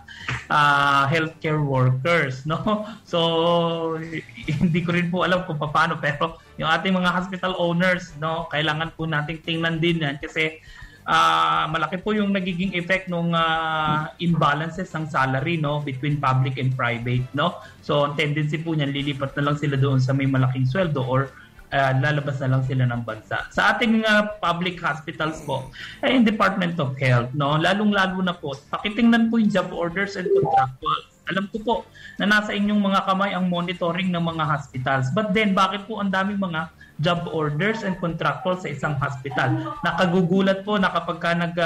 [0.49, 2.49] uh, healthcare workers.
[2.49, 2.59] No?
[3.13, 3.99] So,
[4.63, 8.95] hindi ko rin po alam kung paano pero yung ating mga hospital owners, no, kailangan
[8.97, 10.65] po nating tingnan din yan kasi
[11.07, 16.75] uh, malaki po yung nagiging effect ng uh, imbalances ng salary no between public and
[16.75, 17.59] private no?
[17.83, 21.31] So ang tendency po niyan lilipat na lang sila doon sa may malaking sweldo or
[21.73, 23.47] uh, lalabas na lang sila ng bansa.
[23.51, 25.71] Sa ating uh, public hospitals po
[26.05, 27.59] ay eh, Department of Health no?
[27.59, 31.11] Lalong-lalo na po pakitingnan po yung job orders and contractuals.
[31.31, 31.75] Alam ko po
[32.19, 35.07] na nasa inyong mga kamay ang monitoring ng mga hospitals.
[35.15, 36.67] But then, bakit po ang daming mga
[37.01, 39.77] job orders and contractual sa isang hospital.
[39.81, 41.57] Nakagugulat po na kapag ka nag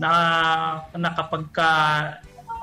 [0.00, 0.10] na,
[0.96, 1.68] na kapag ka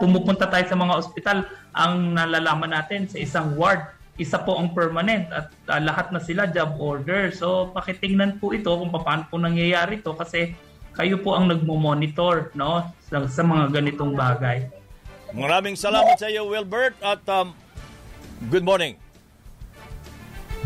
[0.02, 1.38] pumupunta tayo sa mga ospital,
[1.74, 6.50] ang nalalaman natin sa isang ward, isa po ang permanent at uh, lahat na sila
[6.50, 7.30] job order.
[7.30, 10.58] So pakitingnan po ito kung paano po nangyayari ito kasi
[10.98, 14.66] kayo po ang nagmo-monitor no sa, sa mga ganitong bagay.
[15.38, 17.54] Maraming salamat sa iyo Wilbert at um,
[18.50, 18.98] good morning.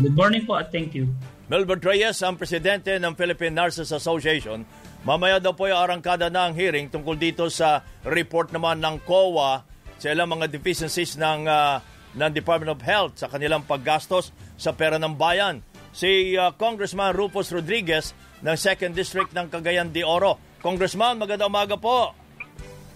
[0.00, 1.12] Good morning po at thank you.
[1.52, 4.64] Melbourne Reyes, ang presidente ng Philippine Nurses Association.
[5.04, 9.60] Mamaya daw po yung arangkada na ang hearing tungkol dito sa report naman ng COA
[10.00, 11.76] sa ilang mga deficiencies ng, uh,
[12.16, 15.60] ng Department of Health sa kanilang paggastos sa pera ng bayan.
[15.92, 20.40] Si uh, Congressman Rufus Rodriguez ng 2nd District ng Cagayan de Oro.
[20.64, 22.16] Congressman, magandang umaga po.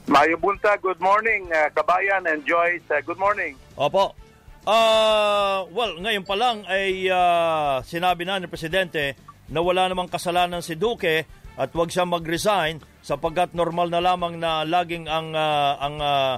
[0.08, 1.44] Mayo Bunta, good morning.
[1.52, 3.52] Uh, Kabayan and Joyce, uh, good morning.
[3.76, 4.25] Opo.
[4.66, 9.14] Uh, well, ngayon pa lang ay uh, sinabi na ni Presidente
[9.46, 11.22] na wala namang kasalanan si Duque
[11.54, 16.34] at wag siya mag-resign sapagkat normal na lamang na laging ang uh, ang uh,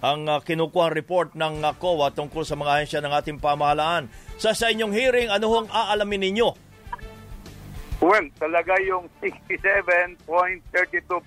[0.00, 4.08] ang uh, kinukuha report ng uh, COA tungkol sa mga ahensya ng ating pamahalaan.
[4.40, 6.48] Sa sa inyong hearing, ano hong aalamin ninyo?
[8.00, 10.24] Well, talaga yung 67.32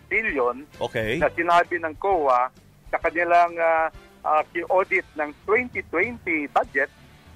[0.09, 1.21] billion okay.
[1.21, 2.49] na sinabi ng COA
[2.89, 3.93] sa kanilang uh,
[4.25, 6.89] uh, audit ng 2020 budget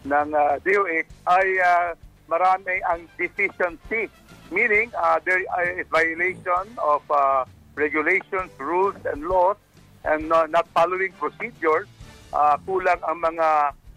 [0.04, 1.90] ng uh, DOH ay uh,
[2.28, 4.12] marami ang deficiency.
[4.52, 9.58] Meaning, uh, there is violation of uh, regulations, rules, and laws
[10.06, 11.88] and uh, not following procedures.
[12.34, 13.50] Uh, kulang ang mga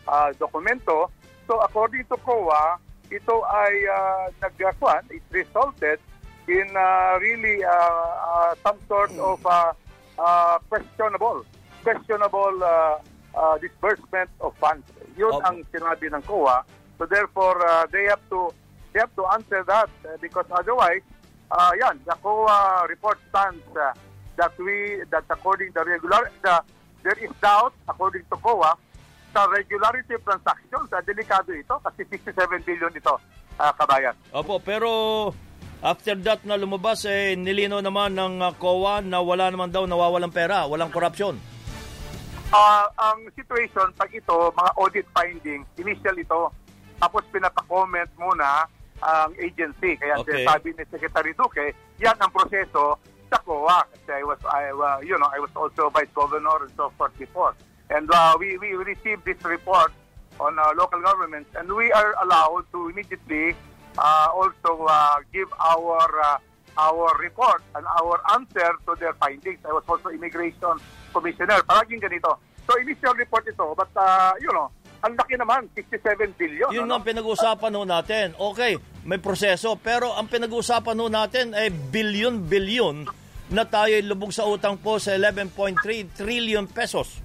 [0.09, 1.11] uh, dokumento.
[1.49, 2.79] So according to COA,
[3.11, 5.99] ito ay uh, nagkakwan, it resulted
[6.47, 9.73] in uh, really uh, uh, some sort of uh,
[10.19, 11.47] uh, questionable
[11.87, 12.99] questionable uh,
[13.39, 14.83] uh, disbursement of funds.
[15.15, 15.47] Yun okay.
[15.47, 16.67] ang sinabi ng COA.
[16.99, 18.51] So therefore, uh, they have to
[18.91, 21.07] they have to answer that uh, because otherwise,
[21.55, 23.95] uh, yan, the COA report stands uh,
[24.35, 26.59] that we that according the regular the
[27.07, 28.75] there is doubt according to COA
[29.31, 30.91] sa regularity of transactions.
[30.91, 32.35] Uh, delikado ito kasi 67
[32.67, 33.15] billion ito,
[33.63, 34.17] uh, kabayan.
[34.35, 34.91] Opo, pero
[35.85, 40.33] After that na lumabas, eh, nilino naman ng uh, COA na wala naman daw nawawalang
[40.33, 41.37] pera, walang korupsyon.
[42.55, 46.53] Ah, ang situation, pag ito, mga audit findings, initial ito,
[46.97, 48.71] tapos pinapa-comment muna
[49.03, 49.99] ang agency.
[49.99, 50.47] Kaya Okay.
[50.47, 52.97] sabi ni Secretary Duque, yan ang proseso
[53.29, 53.83] sa COA.
[53.93, 57.13] Kasi I was, I, uh, you know, I was also Vice Governor and so forth
[57.19, 57.53] before.
[57.91, 59.93] And uh, we, we received this report
[60.41, 63.55] on uh, local governments and we are allowed to immediately
[63.99, 66.39] uh, also uh, give our uh,
[66.77, 69.59] our report and our answer to their findings.
[69.65, 70.77] I was also immigration
[71.17, 71.65] commissioner.
[71.65, 72.37] Paraging ganito.
[72.69, 74.69] So initial report ito, but uh, you know,
[75.01, 76.69] ang laki naman, 67 billion.
[76.75, 76.99] Yun ano?
[76.99, 78.27] ang pinag-uusapan ho natin.
[78.37, 83.07] Okay, may proseso, pero ang pinag-uusapan ho natin ay bilyon-bilyon
[83.55, 87.23] na tayo lubog sa utang po sa 11.3 trillion pesos.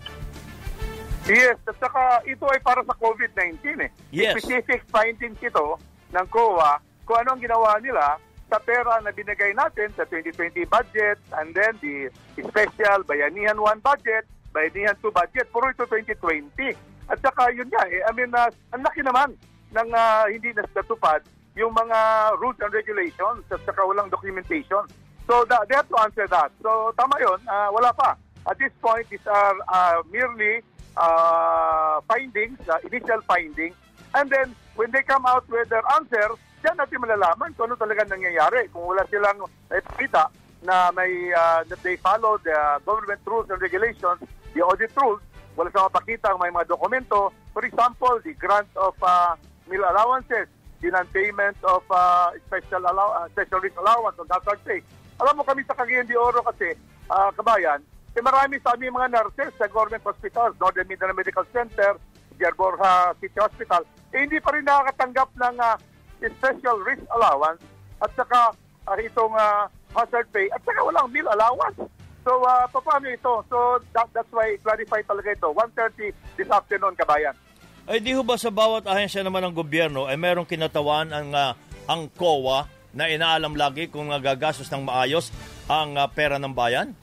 [1.25, 3.89] Yes, at saka ito ay para sa COVID-19 eh.
[4.13, 4.37] Yes.
[4.37, 5.77] Specific findings ito
[6.13, 8.17] ng COA kung ano ang ginawa nila
[8.51, 14.27] sa pera na binigay natin sa 2020 budget and then the special Bayanihan 1 budget,
[14.51, 16.75] Bayanihan 2 budget, puro ito 2020.
[17.07, 19.39] At saka yun nga eh, I mean, uh, ang laki naman
[19.71, 21.23] ng uh, hindi natupad
[21.55, 21.99] yung mga
[22.43, 24.83] rules and regulations at saka walang documentation.
[25.31, 26.51] So that, they have to answer that.
[26.59, 28.19] So tama yun, uh, wala pa.
[28.51, 30.59] At this point, these are uh, merely
[30.99, 33.79] uh, findings, uh, initial findings.
[34.11, 38.05] And then, when they come out with their answers, diyan natin malalaman kung ano talaga
[38.05, 38.69] nangyayari.
[38.69, 40.29] Kung wala silang ipakita
[40.61, 42.53] na may uh, that they follow the
[42.85, 44.21] government rules and regulations,
[44.53, 45.21] the audit rules,
[45.57, 47.33] wala silang mapakita may mga dokumento.
[47.51, 49.33] For example, the grant of uh,
[49.65, 50.45] meal allowances,
[50.79, 54.79] the non-payment of uh, special, allow- uh, special risk allowance on hazard pay.
[55.21, 56.73] Alam mo kami sa Cagayan de Oro kasi,
[57.09, 57.81] uh, kabayan,
[58.11, 61.95] eh marami sa aming mga nurses sa government hospitals, Northern Medical Center,
[62.35, 65.75] Pierre Borja City Hospital, eh hindi pa rin nakakatanggap ng uh,
[66.37, 67.61] special risk allowance
[68.01, 68.53] at saka
[68.85, 69.65] uh, itong uh,
[69.97, 71.77] hazard pay at saka walang meal allowance.
[72.21, 73.41] So, uh, paano ito?
[73.49, 75.49] So, that, that's why clarify talaga ito.
[75.57, 77.33] 1.30 this afternoon, kabayan.
[77.89, 81.57] Ay di ho ba sa bawat ahensya naman ng gobyerno ay merong kinatawan ang, ah,
[81.89, 85.33] ang COA na inaalam lagi kung uh, gagastos ng maayos
[85.65, 86.93] ang ah, pera ng bayan?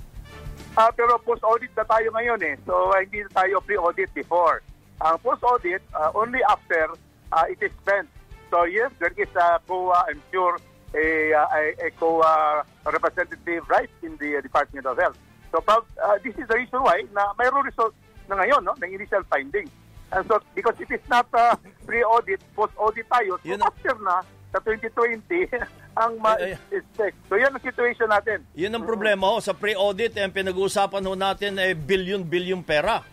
[0.79, 2.55] Ah, pero post-audit na tayo ngayon eh.
[2.63, 4.63] So, ah, hindi na tayo pre-audit before.
[5.03, 6.95] Ang post-audit, ah, only after
[7.35, 8.07] ah, it is spent.
[8.51, 10.59] So, yes, there is a COA, I'm sure,
[10.95, 15.19] a, a, a COA representative right in the uh, Department of Health.
[15.53, 15.83] So, ah,
[16.25, 17.93] this is the reason why na mayroong result
[18.29, 19.73] na ngayon, no, ng initial findings.
[20.13, 24.59] And so, because it is not uh, pre-audit, post-audit tayo, so Yun- after na, sa
[24.65, 25.53] 2020,
[26.01, 27.17] ang ma-expect.
[27.29, 28.45] So, yan ang situation natin.
[28.57, 29.45] Yun ang problema ho.
[29.45, 33.05] Sa pre-audit, eh, ang pinag-uusapan ho natin ay bilyon-bilyon pera.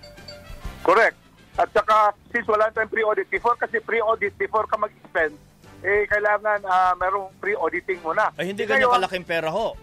[0.86, 1.25] Correct.
[1.56, 5.40] At saka, since wala tayong pre-audit before, kasi pre-audit before ka mag-spend,
[5.86, 8.28] eh, kailangan ah, merong pre-auditing muna.
[8.36, 9.78] Ay hindi ganyan kalaking pera ho.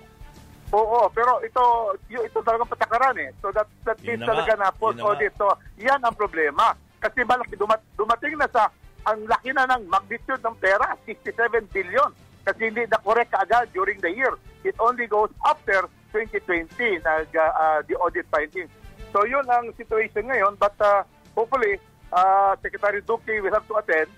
[0.73, 1.62] Oo, pero ito,
[2.09, 3.31] ito talagang patakaran eh.
[3.45, 5.33] So that, that means talaga na Yun post-audit.
[5.37, 6.73] So, yan ang problema.
[6.97, 8.73] Kasi malaki, dumat, dumating na sa,
[9.05, 12.09] ang laki na ng magnitude ng pera, 67 billion.
[12.43, 14.33] Kasi hindi na correct kaagad during the year.
[14.64, 16.73] It only goes after 2020
[17.05, 18.73] na uh, the audit findings.
[19.12, 20.57] So yun ang situation ngayon.
[20.57, 21.05] But uh,
[21.35, 21.78] hopefully,
[22.12, 24.11] uh, Secretary Duque will have to attend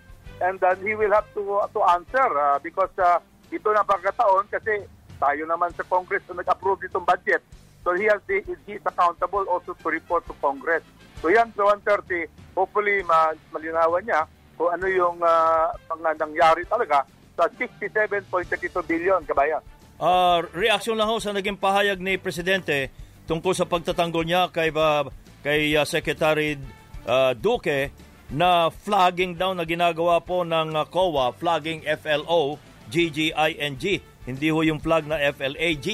[0.43, 3.23] and then he will have to to answer uh, because uh,
[3.55, 4.83] ito na pagkataon kasi
[5.23, 7.41] tayo naman sa Congress na nag-approve itong budget.
[7.87, 8.43] So he has he
[8.75, 10.83] is accountable also to report to Congress.
[11.23, 17.07] So yan, sa 130, hopefully ma malinawan niya kung ano yung uh, mga nangyari talaga
[17.35, 19.62] sa 67.32 billion, kabayan.
[19.99, 22.91] Ah, reaksyon lang ho sa naging pahayag ni Presidente
[23.27, 25.07] tungkol sa pagtatanggol niya kay, ba,
[25.43, 26.59] kay ah, Secretary
[27.07, 27.91] ah, Duque
[28.35, 32.57] na flagging daw na ginagawa po ng ah, COA, flagging FLO,
[32.89, 33.85] GGING.
[34.25, 35.87] Hindi ho yung flag na FLAG.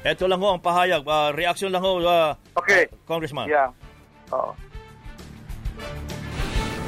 [0.00, 1.04] Ito lang ho ang pahayag.
[1.08, 2.88] Ah, reaksyon lang ho, ah, Okay.
[2.88, 3.48] ah, Congressman.
[3.48, 3.72] Yeah.
[4.32, 4.52] Oo.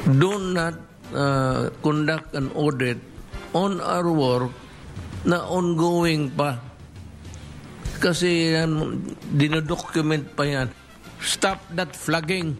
[0.03, 0.75] do not
[1.15, 2.99] uh, conduct an audit
[3.55, 4.51] on our work
[5.23, 6.59] na ongoing pa.
[8.03, 8.99] Kasi yan,
[9.31, 10.67] dinodocument pa yan.
[11.23, 12.59] Stop that flagging.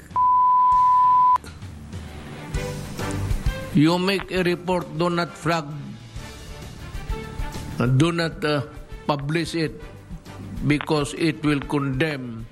[3.74, 5.66] You make a report, do not flag.
[7.98, 8.70] Do not uh,
[9.10, 9.82] publish it
[10.70, 12.46] because it will condemn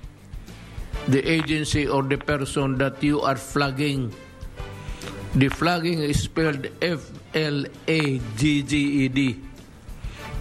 [1.06, 4.10] the agency or the person that you are flagging.
[5.38, 7.70] The flagging is spelled F-L-A-G-G-E-D.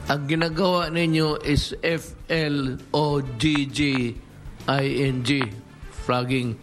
[0.09, 2.81] Ang ginagawa ninyo is F-L-O-G-G-I-N-G.
[6.03, 6.57] Flagging.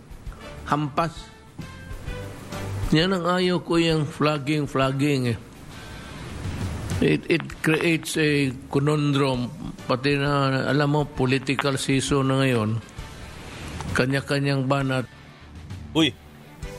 [0.66, 1.37] Hampas.
[2.88, 5.38] Yan ang ayaw ko yung flagging, flagging eh.
[6.98, 9.52] It, it creates a conundrum,
[9.86, 12.80] pati na, alam mo, political season na ngayon,
[13.92, 15.04] kanya-kanyang banat.
[15.94, 16.10] Uy,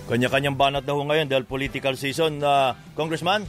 [0.10, 2.42] kanya-kanyang banat na ho ngayon dahil political season.
[2.42, 3.46] Uh, Congressman?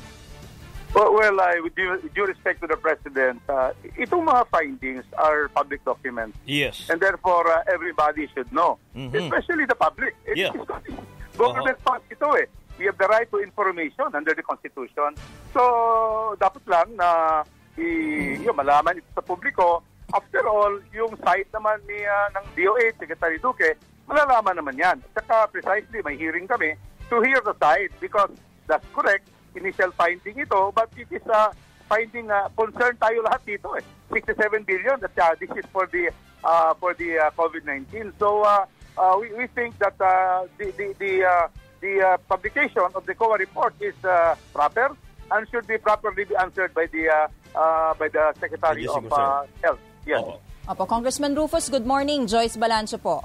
[0.95, 5.07] Well, well uh, with, due, with due respect to the President, uh, itong mga findings
[5.17, 6.37] are public documents.
[6.45, 6.87] Yes.
[6.93, 9.17] And therefore, uh, everybody should know, Mhm.
[9.27, 10.13] especially the public.
[10.29, 10.53] It- Yeah.
[10.55, 12.47] it's government funds ito eh.
[12.77, 15.17] We have the right to information under the Constitution.
[15.57, 17.41] So, dapat lang na
[17.81, 19.81] i, yun, malaman ito sa publiko.
[20.13, 23.73] After all, yung site naman ni ah, ng DOH, Secretary Duque,
[24.05, 24.97] malalaman naman yan.
[25.17, 26.77] At saka precisely, may hearing kami
[27.09, 28.33] to hear the side because
[28.69, 31.53] that's correct, initial finding ito, but it is a
[31.89, 33.85] finding uh, concern tayo lahat dito eh.
[34.13, 36.11] 67 billion, that, uh, this is for the
[36.43, 38.15] uh, for the uh, COVID-19.
[38.19, 38.65] So, uh,
[38.97, 41.47] uh, we, we think that uh, the, the, the, uh,
[41.81, 44.95] the uh, publication of the COA report is uh, proper
[45.33, 47.27] and should be properly be answered by the uh,
[47.57, 49.83] uh, by the Secretary Yes, of uh, Health.
[50.07, 50.25] Yes.
[50.69, 52.29] Opo, Congressman Rufus, good morning.
[52.29, 53.25] Joyce Balancho po.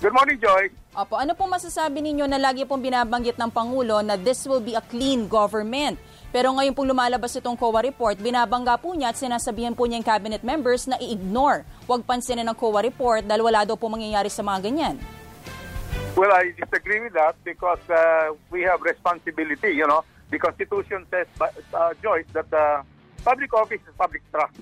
[0.00, 0.72] Good morning, Joyce.
[0.96, 4.74] Opo, ano pong masasabi ninyo na lagi pong binabanggit ng Pangulo na this will be
[4.74, 6.00] a clean government?
[6.30, 10.08] Pero ngayon pong lumalabas itong COA report, binabangga po niya at sinasabihan po niya yung
[10.08, 11.66] cabinet members na i-ignore.
[11.90, 14.96] Huwag pansinin ng COA report dahil wala daw po mangyayari sa mga ganyan.
[16.16, 19.72] Well, I disagree with that because uh, we have responsibility.
[19.72, 22.82] You know, the Constitution says, uh, Joyce, that uh,
[23.24, 24.58] public office is public trust,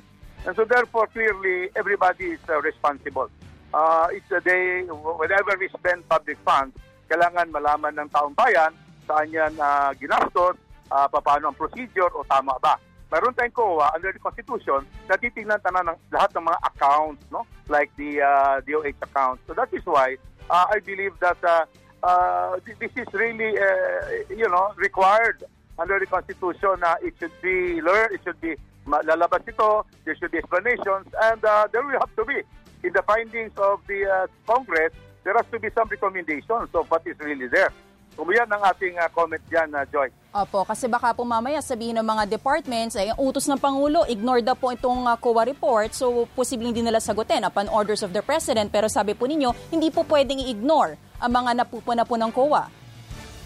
[0.46, 3.30] and so therefore, clearly, everybody is uh, responsible.
[3.72, 6.76] Uh, it's a day whenever we spend public funds,
[7.08, 8.72] kailangan malaman ng taong bayan
[9.08, 10.60] saan yan uh, ginastos,
[10.92, 12.76] uh, paano ang procedure o tama ba.
[13.08, 17.48] Meron tayong COA under the Constitution na titingnan tanan ng lahat ng mga accounts, no?
[17.72, 19.40] like the uh, DOH account.
[19.48, 20.20] So that is why
[20.50, 21.64] uh, I believe that uh,
[22.02, 25.44] uh, th- this is really, uh, you know, required
[25.78, 30.30] under the Constitution na it should be learned, it should be lalabas ito, there should
[30.30, 32.42] be explanations, and uh, there will have to be.
[32.84, 34.92] In the findings of the uh, Congress,
[35.24, 37.72] there has to be some recommendations of what is really there.
[38.18, 40.10] So yan ang ating uh, comment dyan, uh, Joy.
[40.34, 44.42] Opo, kasi baka po mamaya sabihin ng mga departments, ay ang utos ng Pangulo, ignore
[44.42, 48.18] daw po itong uh, COA report, so posibleng din nila sagutin upon orders of the
[48.18, 48.74] President.
[48.74, 52.66] Pero sabi po ninyo, hindi po pwedeng i-ignore ang mga napupuna po ng COA.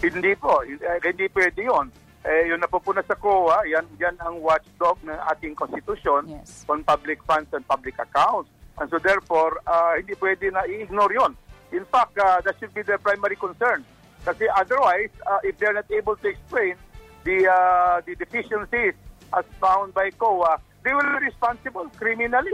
[0.01, 1.93] Hindi po, eh, hindi pwede yun.
[2.25, 6.65] Eh, yung napupuna sa COA, yan, yan ang watchdog ng ating konstitusyon Yes.
[6.65, 8.49] on public funds and public accounts.
[8.81, 11.37] And so therefore, uh, hindi pwede na i-ignore yun.
[11.69, 13.85] In fact, uh, that should be the primary concern.
[14.25, 16.75] Kasi otherwise, uh, if they're not able to explain
[17.23, 18.93] the uh, the deficiencies
[19.35, 22.53] as found by COA, they will be responsible criminally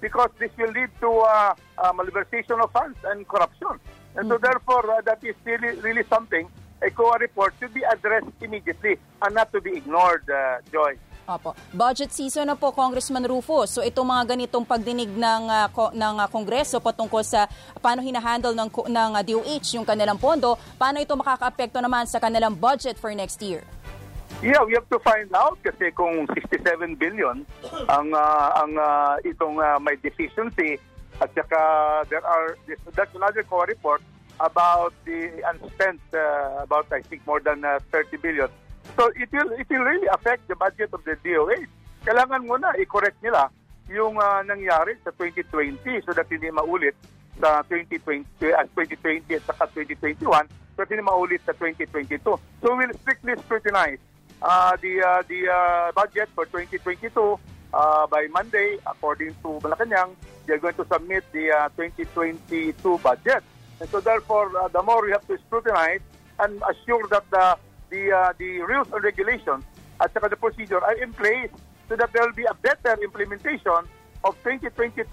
[0.00, 3.78] because this will lead to uh, uh, malversation of funds and corruption.
[4.16, 6.48] And so therefore, uh, that is really, really something
[6.82, 10.98] a COA report should be addressed immediately and not to be ignored, uh, Joy.
[11.24, 11.56] Opo.
[11.72, 13.64] Budget season na po, Congressman Rufo.
[13.64, 17.48] So itong mga ganitong pagdinig ng, uh, ng uh, Kongreso patungkol sa
[17.80, 22.52] paano hinahandle ng, ng uh, DOH yung kanilang pondo, paano ito makakaapekto naman sa kanilang
[22.52, 23.64] budget for next year?
[24.44, 27.48] Yeah, we have to find out kasi kung 67 billion
[27.88, 30.76] ang uh, ang uh, itong uh, may deficiency
[31.22, 31.60] at saka
[32.12, 32.52] there are
[32.92, 34.04] that's another COA report
[34.42, 38.50] about the unspent uh, about I think more than uh, 30 billion.
[38.96, 41.66] So it will it will really affect the budget of the DOH.
[42.04, 43.48] Kailangan muna i-correct nila
[43.88, 46.96] yung uh, nangyari sa 2020 so that hindi maulit
[47.40, 52.20] sa 2020 at 2020 at saka 2021 so that hindi maulit sa 2022.
[52.62, 54.00] So we'll strictly scrutinize
[54.44, 57.10] uh, the uh, the uh, budget for 2022
[57.72, 60.14] uh, by Monday according to Malacanang
[60.46, 63.42] they're going to submit the uh, 2022 budget
[63.80, 66.00] and so therefore uh, the more we have to scrutinize
[66.38, 67.56] and assure that the
[67.94, 69.62] the uh, the rules and regulations
[70.02, 71.54] at saka the procedure are in place
[71.86, 73.86] so that there will be a better implementation
[74.26, 75.06] of 2022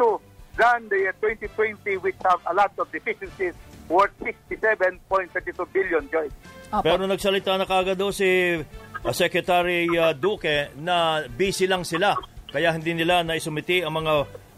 [0.57, 3.53] than the 2020 which have a lot of deficiencies
[3.91, 6.33] worth 67.32 billion, Joyce.
[6.71, 12.15] Pero nagsalita na kagad daw si uh, Secretary uh, Duque na busy lang sila.
[12.47, 14.13] Kaya hindi nila naisumiti ang mga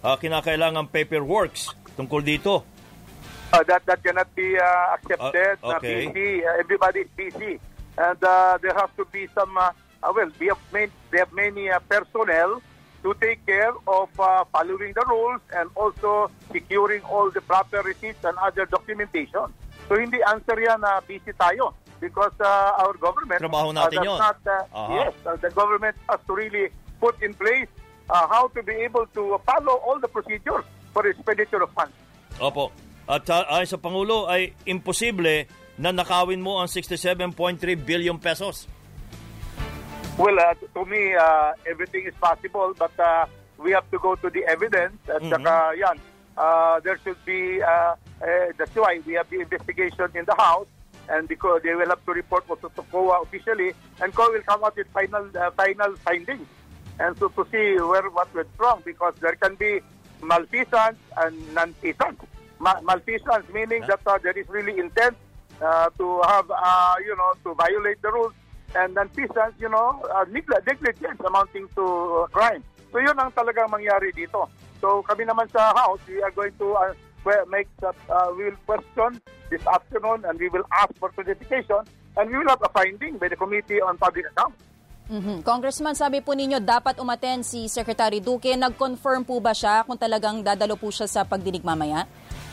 [0.06, 2.62] uh, kinakailangang paperworks tungkol dito.
[3.54, 5.58] Uh, that that cannot be uh, accepted.
[5.62, 6.10] Uh, okay.
[6.10, 7.54] Uh, busy, uh, everybody is busy,
[7.98, 9.58] and uh, there has to be some.
[9.58, 9.72] Uh,
[10.04, 12.62] uh, well, we have made they have many uh, personnel
[13.04, 18.24] to take care of uh, following the rules and also securing all the proper receipts
[18.24, 19.52] and other documentation.
[19.90, 24.08] So hindi answer yan na busy tayo because uh, our government Trabaho natin uh, does
[24.08, 24.20] yun.
[24.20, 24.40] not.
[24.48, 24.94] Uh, Aha.
[24.96, 26.72] Yes, uh, the government has to really
[27.04, 27.68] put in place
[28.08, 30.64] uh, how to be able to follow all the procedures
[30.96, 31.96] for expenditure of funds.
[32.40, 32.72] Opo.
[33.04, 35.44] At uh, ayon sa Pangulo ay imposible
[35.78, 37.34] na nakawin mo ang 67.3
[37.76, 38.68] billion pesos.
[40.18, 43.26] Well, uh, to me, uh, everything is possible, but uh,
[43.58, 44.94] we have to go to the evidence.
[45.10, 45.30] At Mhm.
[45.34, 45.98] saka, yan,
[46.38, 50.70] uh, there should be, uh, uh, that's why we have the investigation in the House,
[51.10, 54.62] and because they will have to report also to COA officially, and COA will come
[54.64, 56.46] out with final uh, final findings,
[57.02, 59.82] and so to see where what went wrong, because there can be
[60.22, 62.22] malfeasance and non-feasance.
[62.62, 65.18] Ma- malfeasance meaning that uh, there is really intent
[65.62, 68.34] uh, to have, uh, you know, to violate the rules,
[68.76, 72.64] and non-feasance, you know, uh, negli- negligence amounting to uh, crime.
[72.92, 74.50] So yun ang talagang mangyari dito.
[74.82, 76.94] So kami naman sa House, we are going to uh,
[77.50, 81.82] make that, uh, we will question this afternoon and we will ask for clarification
[82.18, 84.58] and we will have a finding by the Committee on Public Accounts.
[85.04, 85.44] Mhm.
[85.44, 88.56] Congressman, sabi po ninyo dapat umaten si Secretary Duque.
[88.56, 92.08] Nag-confirm po ba siya kung talagang dadalo po siya sa pagdinig mamaya?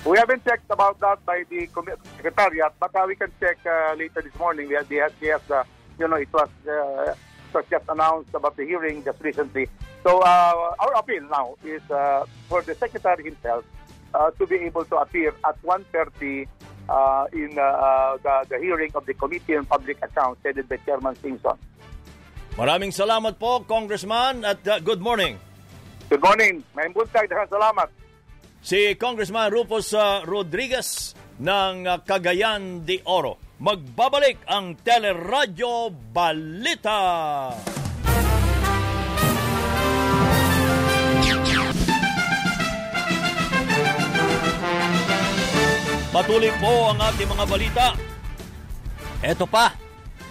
[0.05, 1.69] We haven't checked about that by the
[2.17, 4.69] Secretariat, but uh, we can check uh, later this morning.
[4.69, 5.65] We had, we had, had uh,
[5.99, 9.69] you know, it was, uh, it was just announced about the hearing just recently.
[10.03, 13.65] So uh, our appeal now is uh, for the Secretary himself
[14.15, 16.49] uh, to be able to appear at 1.30
[16.89, 21.15] uh, in uh, the, the hearing of the Committee on Public Accounts headed by Chairman
[21.21, 21.61] Simpson.
[22.57, 25.39] Maraming salamat po, Congressman, at uh, good morning.
[26.09, 26.65] Good morning.
[26.75, 27.31] May buntag.
[27.31, 28.00] Salamat.
[28.61, 33.41] Si Congressman Rufus uh, Rodriguez ng uh, Cagayan de Oro.
[33.61, 37.01] Magbabalik ang Teleradyo Balita.
[46.11, 47.87] Patuloy po ang ating mga balita.
[49.25, 49.73] Eto pa,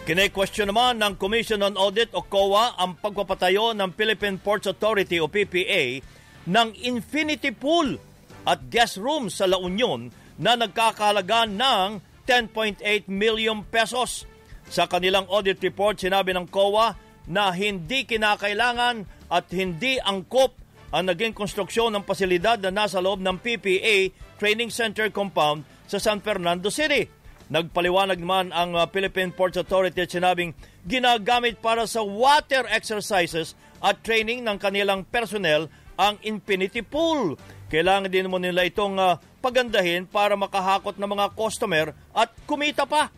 [0.06, 5.26] kine-question naman ng Commission on Audit o COA ang pagpapatayo ng Philippine Ports Authority o
[5.26, 6.02] PPA
[6.50, 8.09] ng infinity pool
[8.46, 14.30] at guest room sa La Union na nagkakahalaga ng 10.8 million pesos.
[14.70, 16.94] Sa kanilang audit report, sinabi ng COA
[17.30, 20.54] na hindi kinakailangan at hindi angkop
[20.90, 24.10] ang naging konstruksyon ng pasilidad na nasa loob ng PPA
[24.42, 27.06] Training Center compound sa San Fernando City.
[27.50, 30.54] Nagpaliwanag naman ang uh, Philippine Ports Authority at sinabing
[30.86, 35.66] ginagamit para sa water exercises at training ng kanilang personnel
[35.98, 37.34] ang infinity pool.
[37.70, 43.14] Kailangan din mo nila itong uh, pagandahin para makahakot ng mga customer at kumita pa.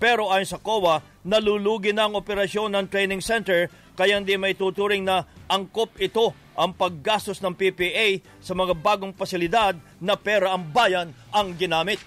[0.00, 5.04] Pero ayon sa COA, nalulugi na ang operasyon ng training center kaya hindi may tuturing
[5.04, 11.12] na angkop ito ang paggastos ng PPA sa mga bagong pasilidad na pera ang bayan
[11.28, 12.00] ang ginamit.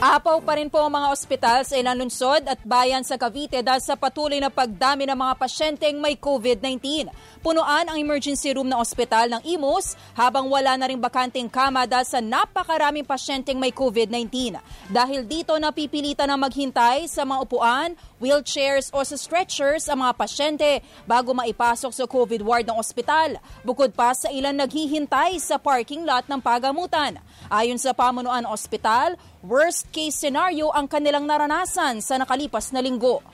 [0.00, 2.00] Apaw pa rin po ang mga ospital sa ilang
[2.48, 7.12] at bayan sa Cavite dahil sa patuloy na pagdami ng mga pasyenteng may COVID-19.
[7.40, 12.04] Punuan ang emergency room ng ospital ng Imus habang wala na ring bakanteng kama dahil
[12.04, 14.60] sa napakaraming pasyenteng may COVID-19.
[14.92, 20.70] Dahil dito napipilitan na maghintay sa mga upuan, wheelchairs o sa stretchers ang mga pasyente
[21.08, 23.40] bago maipasok sa COVID ward ng ospital.
[23.64, 27.16] Bukod pa sa ilan naghihintay sa parking lot ng pagamutan.
[27.48, 33.24] Ayon sa pamunuan ng ospital, worst case scenario ang kanilang naranasan sa nakalipas na linggo.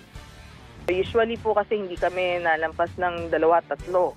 [0.86, 4.14] Usually po kasi hindi kami nalampas ng dalawa, tatlo.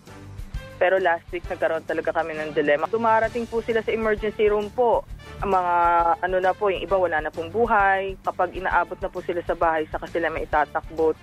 [0.80, 2.88] Pero last week nagkaroon talaga kami ng dilemma.
[2.88, 5.04] Dumarating po sila sa emergency room po.
[5.44, 5.76] Ang mga
[6.24, 8.16] ano na po, yung iba wala na pong buhay.
[8.24, 11.18] Kapag inaabot na po sila sa bahay, saka sila may itatakbo.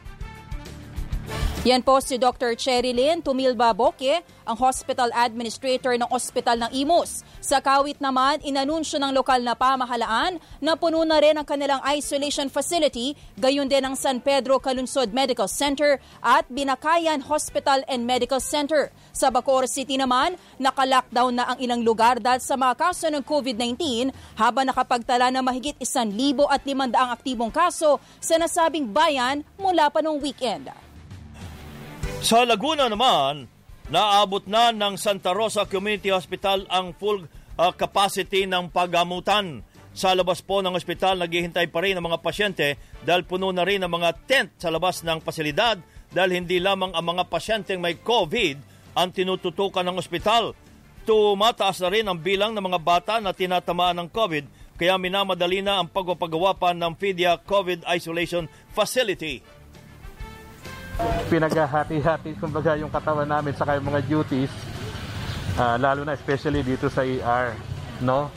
[1.67, 2.55] Yan po si Dr.
[2.55, 7.27] Cherilyn Tumilba Boke, ang hospital administrator ng Ospital ng Imus.
[7.43, 12.47] Sa kawit naman, inanunsyo ng lokal na pamahalaan na puno na rin ang kanilang isolation
[12.47, 18.95] facility, gayon din ang San Pedro Calunsod Medical Center at Binakayan Hospital and Medical Center.
[19.11, 24.15] Sa Bacoor City naman, naka-lockdown na ang ilang lugar dahil sa mga kaso ng COVID-19
[24.39, 26.15] habang nakapagtala na mahigit 1,500
[26.95, 30.86] aktibong kaso sa nasabing bayan mula pa noong weekend.
[32.25, 33.45] Sa Laguna naman,
[33.93, 37.29] naabot na ng Santa Rosa Community Hospital ang full
[37.61, 39.61] uh, capacity ng pagamutan.
[39.97, 43.81] Sa labas po ng ospital, naghihintay pa rin ang mga pasyente dahil puno na rin
[43.81, 45.81] ang mga tent sa labas ng pasilidad
[46.13, 48.61] dahil hindi lamang ang mga pasyenteng may COVID
[48.93, 50.53] ang tinututukan ng ospital.
[51.09, 54.45] Tumataas na rin ang bilang ng mga bata na tinatamaan ng COVID
[54.77, 58.45] kaya minamadali na ang pagpapagawa pa ng FIDIA COVID Isolation
[58.77, 59.41] Facility
[61.29, 64.53] pinaghahati-hati kumbaga yung katawan namin sa yung mga duties.
[65.57, 67.57] Uh, lalo na especially dito sa ER
[68.05, 68.29] no?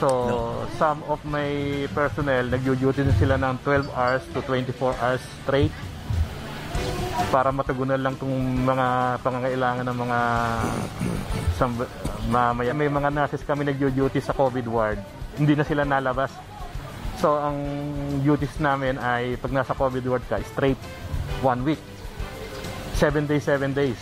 [0.00, 0.38] So no.
[0.80, 5.74] some of my personnel nagjo-duty din sila ng 12 hours to 24 hours straight.
[7.30, 8.34] Para matugunan lang tong
[8.66, 10.18] mga pangangailangan ng mga
[12.26, 12.72] mamaya.
[12.74, 14.98] May mga nurses kami nagjo-duty sa COVID ward.
[15.38, 16.34] Hindi na sila nalabas.
[17.22, 17.56] So ang
[18.26, 20.78] duties namin ay pag nasa COVID ward ka straight
[21.40, 21.93] one week.
[22.94, 23.98] Seven days, seven days.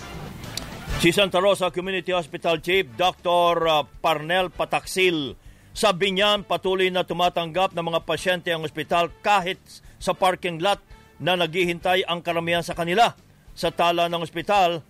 [1.01, 3.57] Si Santa Rosa Community Hospital Chief Dr.
[3.65, 5.35] uh, Parnel Pataksil
[5.73, 9.57] sa Binyan patuloy na tumatanggap ng mga pasyente ang ospital kahit
[9.97, 10.79] sa parking lot
[11.17, 13.17] na naghihintay ang karamihan sa kanila.
[13.57, 14.85] Sa tala ng ospital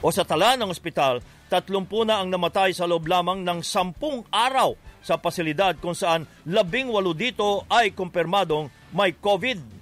[0.00, 1.20] o sa tala ng ospital,
[1.52, 4.00] 30 na ang namatay sa loob lamang ng 10
[4.32, 4.72] araw
[5.04, 9.77] sa pasilidad kung saan labing walo dito ay kumpirmadong may COVID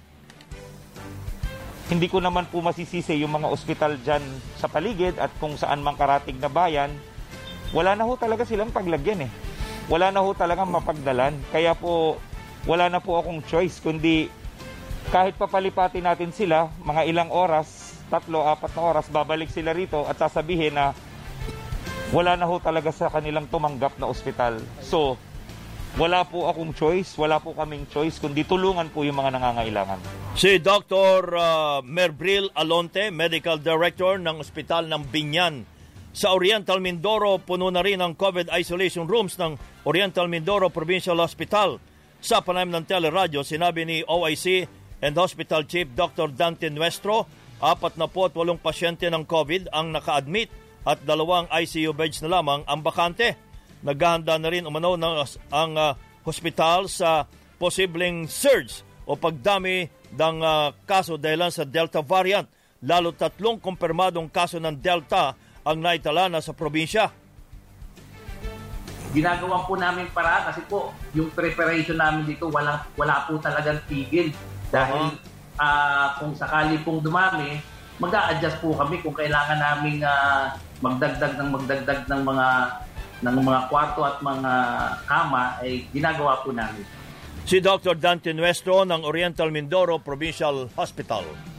[1.87, 4.23] hindi ko naman po masisisi yung mga ospital dyan
[4.59, 6.91] sa paligid at kung saan mang karating na bayan,
[7.71, 9.31] wala na ho talaga silang paglagyan eh.
[9.87, 11.39] Wala na ho talaga mapagdalan.
[11.47, 12.19] Kaya po,
[12.67, 14.27] wala na po akong choice kundi
[15.07, 20.19] kahit papalipatin natin sila, mga ilang oras, tatlo, apat na oras, babalik sila rito at
[20.19, 20.91] sasabihin na
[22.11, 24.59] wala na ho talaga sa kanilang tumanggap na ospital.
[24.83, 25.15] So,
[25.97, 29.97] wala po akong choice, wala po kaming choice, kundi tulungan po yung mga nangangailangan.
[30.37, 31.33] Si Dr.
[31.33, 35.65] Uh, Merbril Alonte, Medical Director ng Ospital ng Binyan.
[36.13, 39.57] Sa Oriental Mindoro, puno na rin ang COVID isolation rooms ng
[39.89, 41.81] Oriental Mindoro Provincial Hospital.
[42.21, 44.69] Sa panayam ng teleradyo, sinabi ni OIC
[45.01, 46.29] and Hospital Chief Dr.
[46.29, 47.25] Dante Nuestro,
[47.57, 50.53] apat na po at walong pasyente ng COVID ang naka-admit
[50.85, 53.46] at dalawang ICU beds na lamang ang bakante
[53.87, 55.15] naghahanda na rin umano ng,
[55.47, 55.95] ang uh,
[56.27, 57.23] hospital sa
[57.55, 62.43] posibleng surge o pagdami ng uh, kaso dahil sa Delta variant.
[62.83, 65.33] Lalo tatlong kumpirmadong kaso ng Delta
[65.63, 67.09] ang naitala na sa probinsya.
[69.15, 74.35] Ginagawa po namin para kasi po yung preparation namin dito wala, wala po talagang tigil.
[74.67, 75.63] Dahil uh-huh.
[75.63, 77.55] uh, kung sakali pong dumami,
[77.97, 82.45] mag adjust po kami kung kailangan namin uh, magdagdag ng magdagdag ng mga
[83.21, 84.53] ng mga kwarto at mga
[85.09, 86.85] kama ay ginagawa po namin.
[87.47, 87.95] Si Dr.
[87.95, 91.56] Dante Nuestro ng Oriental Mindoro Provincial Hospital.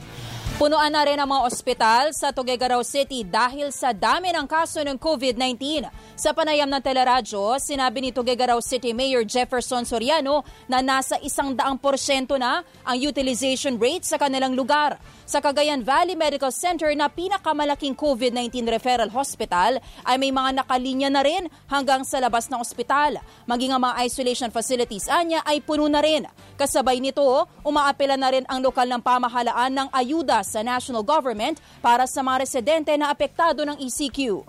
[0.57, 4.97] Punuan na rin ang mga ospital sa Tuguegarao City dahil sa dami ng kaso ng
[4.97, 5.85] COVID-19.
[6.17, 11.77] Sa panayam ng teleradyo, sinabi ni Tuguegarao City Mayor Jefferson Soriano na nasa isang daang
[11.77, 14.97] porsyento na ang utilization rate sa kanilang lugar.
[15.29, 19.77] Sa Cagayan Valley Medical Center na pinakamalaking COVID-19 referral hospital
[20.09, 23.21] ay may mga nakalinya na rin hanggang sa labas ng ospital.
[23.45, 26.25] Maging ang mga isolation facilities anya ay puno na rin.
[26.57, 32.05] Kasabay nito, umaapela na rin ang lokal ng pamahalaan ng ayuda sa national government para
[32.07, 34.43] sa mga residente na apektado ng ECQ.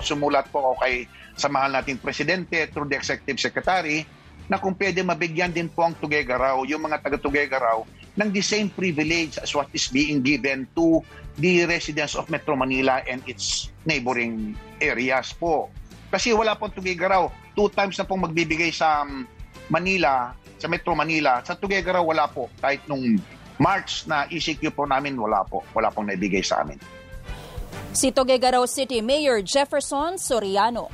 [0.00, 4.08] Sumulat po ako kay sa mahal nating presidente through the executive secretary
[4.46, 7.82] na kung pwede mabigyan din po ang Tugegaraw, yung mga taga-Tugegaraw,
[8.16, 11.04] ng the same privilege as what is being given to
[11.36, 15.68] the residents of Metro Manila and its neighboring areas po.
[16.08, 17.28] Kasi wala pong Tugegaraw.
[17.52, 19.28] Two times na pong magbibigay sa um,
[19.68, 21.44] Manila, sa Metro Manila.
[21.44, 22.48] Sa Tugegaraw wala po.
[22.62, 23.20] Kahit nung
[23.56, 25.64] March na ECQ po namin, wala po.
[25.72, 26.76] Wala pong naibigay sa amin.
[27.96, 30.92] Si Tuguegarao City Mayor Jefferson Soriano.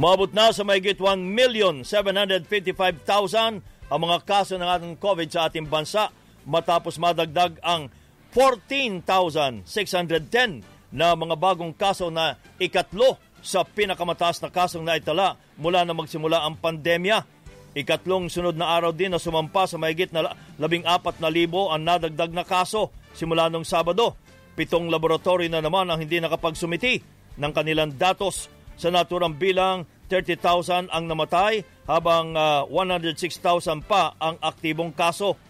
[0.00, 3.60] Mabot na sa mayigit 1,755,000
[3.92, 6.08] ang mga kaso ng ating COVID sa ating bansa
[6.48, 7.92] matapos madagdag ang
[8.32, 16.40] 14,610 na mga bagong kaso na ikatlo sa pinakamataas na kasong naitala mula na magsimula
[16.40, 17.41] ang pandemya.
[17.72, 22.92] Ikatlong sunod na araw din na sumampa sa mahigit na 14,000 ang nadagdag na kaso
[23.16, 24.12] simula nung Sabado.
[24.52, 27.00] Pitong laboratory na naman ang hindi nakapagsumiti
[27.40, 34.36] ng kanilang datos sa naturang bilang 30,000 ang namatay habang uh, ah, 106,000 pa ang
[34.44, 35.40] aktibong kaso.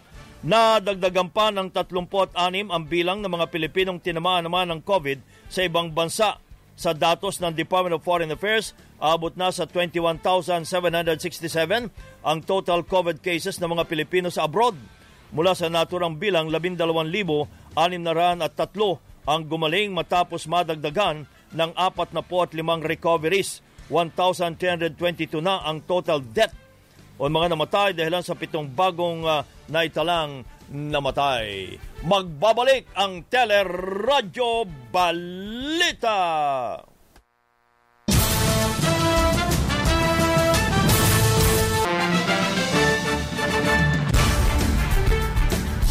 [0.43, 2.35] Nadagdagan pa ng 36
[2.71, 5.19] ang bilang ng mga Pilipinong tinamaan naman ng COVID
[5.51, 6.39] sa ibang bansa.
[6.73, 11.93] Sa datos ng Department of Foreign Affairs, abot na sa 21,767
[12.25, 14.73] ang total COVID cases ng mga Pilipino sa abroad.
[15.33, 17.77] Mula sa naturang bilang 12,603
[19.23, 22.25] ang gumaling matapos madagdagan ng 45
[22.83, 23.61] recoveries.
[23.91, 26.55] 1,322 na ang total death
[27.19, 30.41] o mga namatay dahil sa pitong bagong uh, naitalang
[30.71, 31.75] namatay.
[32.05, 36.21] Magbabalik ang Teleradyo Balita.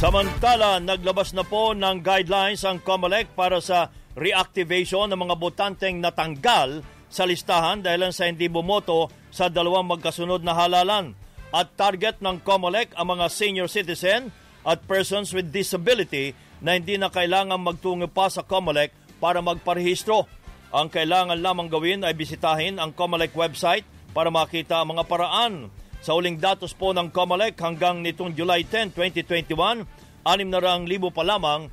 [0.02, 3.86] Samantala, naglabas na po ng guidelines ang COMELEC para sa
[4.18, 10.58] reactivation ng mga botanteng natanggal sa listahan dahil sa hindi bumoto sa dalawang magkasunod na
[10.58, 11.14] halalan.
[11.54, 17.10] At target ng COMELEC ang mga senior citizen at persons with disability na hindi na
[17.10, 20.26] kailangan magtungo pa sa COMELEC para magparehistro.
[20.72, 23.84] Ang kailangan lamang gawin ay bisitahin ang COMELEC website
[24.14, 25.54] para makita ang mga paraan
[26.02, 29.84] sa uling datos po ng COMELEC hanggang nitong July 10, 2021,
[30.22, 31.66] 600,000 pa lamang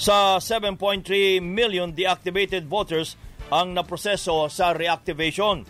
[0.00, 3.20] Sa 7.3 million deactivated voters
[3.52, 5.66] ang naproseso sa reactivation.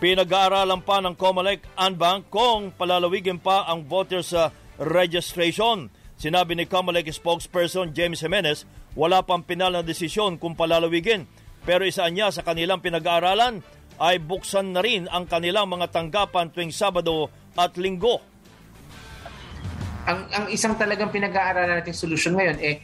[0.00, 4.48] Pinag-aaralan pa ng Comelec Anbank kung palalawigin pa ang voters uh,
[4.80, 5.92] registration.
[6.16, 8.64] Sinabi ni Comelec spokesperson James Jimenez,
[8.96, 11.28] wala pang pinal na desisyon kung palalawigin.
[11.64, 13.60] Pero isa niya sa kanilang pinag-aaralan
[14.00, 18.24] ay buksan na rin ang kanilang mga tanggapan tuwing Sabado at Linggo.
[20.08, 22.80] Ang, ang isang talagang pinag-aaralan nating solusyon ngayon eh,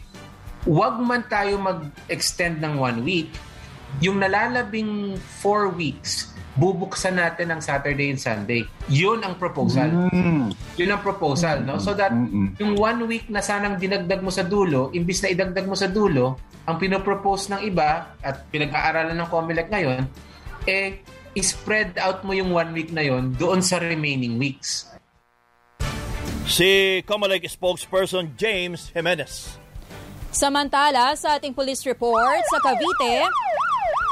[0.68, 3.32] wag man tayo mag-extend ng one week,
[4.04, 8.64] yung nalalabing four weeks, bubuksan natin ang Saturday and Sunday.
[8.88, 10.08] Yun ang proposal.
[10.08, 10.56] Mm.
[10.80, 11.76] Yun ang proposal, no?
[11.76, 12.10] So that
[12.56, 16.40] yung one week na sanang dinagdag mo sa dulo, imbis na idagdag mo sa dulo,
[16.66, 20.02] ang pinopropose ng iba at pinag-aaralan ng COMELEC ngayon,
[20.66, 20.98] eh,
[21.38, 24.88] spread out mo yung one week na yon doon sa remaining weeks.
[26.48, 29.60] Si COMELEC spokesperson James Jimenez.
[30.32, 33.24] Samantala, sa ating police report sa Cavite,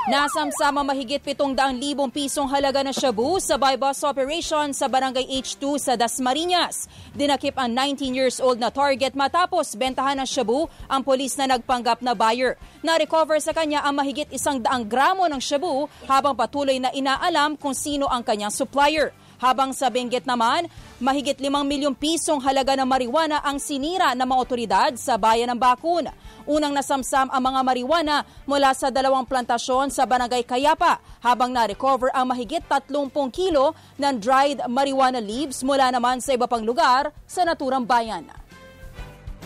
[0.04, 5.96] Nasamsama mahigit 700,000 pisong halaga na shabu sa buy bus operation sa Barangay H2 sa
[5.96, 6.92] Dasmariñas.
[7.16, 12.04] Dinakip ang 19 years old na target matapos bentahan ng shabu ang polis na nagpanggap
[12.04, 12.60] na buyer.
[12.84, 17.72] Na-recover sa kanya ang mahigit isang daang gramo ng shabu habang patuloy na inaalam kung
[17.72, 19.08] sino ang kanyang supplier.
[19.42, 20.70] Habang sa Benguet naman,
[21.02, 25.58] mahigit 5 milyong pisong halaga ng marijuana ang sinira ng mga otoridad sa bayan ng
[25.58, 26.10] Bakun.
[26.44, 32.28] Unang nasamsam ang mga marijuana mula sa dalawang plantasyon sa Barangay Kayapa habang na-recover ang
[32.30, 32.92] mahigit 30
[33.32, 38.28] kilo ng dried marijuana leaves mula naman sa iba pang lugar sa naturang bayan.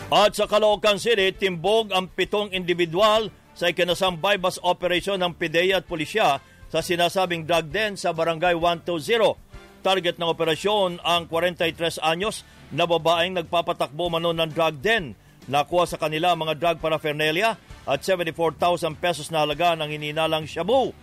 [0.09, 5.85] At sa Caloocan City, timbog ang pitong individual sa ikinasang bypass operation ng PIDEA at
[5.85, 9.48] pulisya sa sinasabing drug den sa Barangay 120.
[9.79, 15.15] Target ng operasyon ang 43 anyos na babaeng nagpapatakbo mano ng drug den
[15.49, 17.57] Nakuha sa kanila mga drug paraphernalia
[17.89, 20.93] at 74,000 pesos na halaga ng hininalang shabu.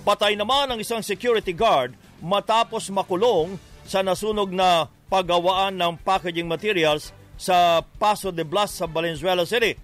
[0.00, 1.92] Patay naman ang isang security guard
[2.24, 9.44] matapos makulong sa nasunog na paggawaan ng packaging materials sa Paso de Blas sa Valenzuela
[9.44, 9.76] City.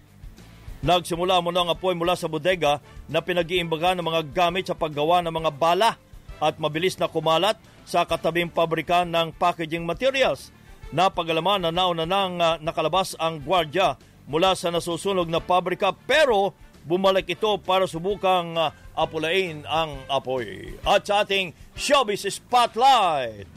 [0.80, 2.80] Nagsimula mo ang apoy mula sa bodega
[3.12, 6.00] na pinag-iimbaga ng mga gamit sa paggawa ng mga bala
[6.40, 10.52] at mabilis na kumalat sa katabing pabrika ng packaging materials.
[10.92, 13.96] Napagalaman na nauna nang uh, nakalabas ang gwardya
[14.28, 16.52] mula sa nasusunog na pabrika pero
[16.84, 20.76] bumalik ito para subukang uh, apulain ang apoy.
[20.84, 23.48] At sa ating Showbiz Spotlight!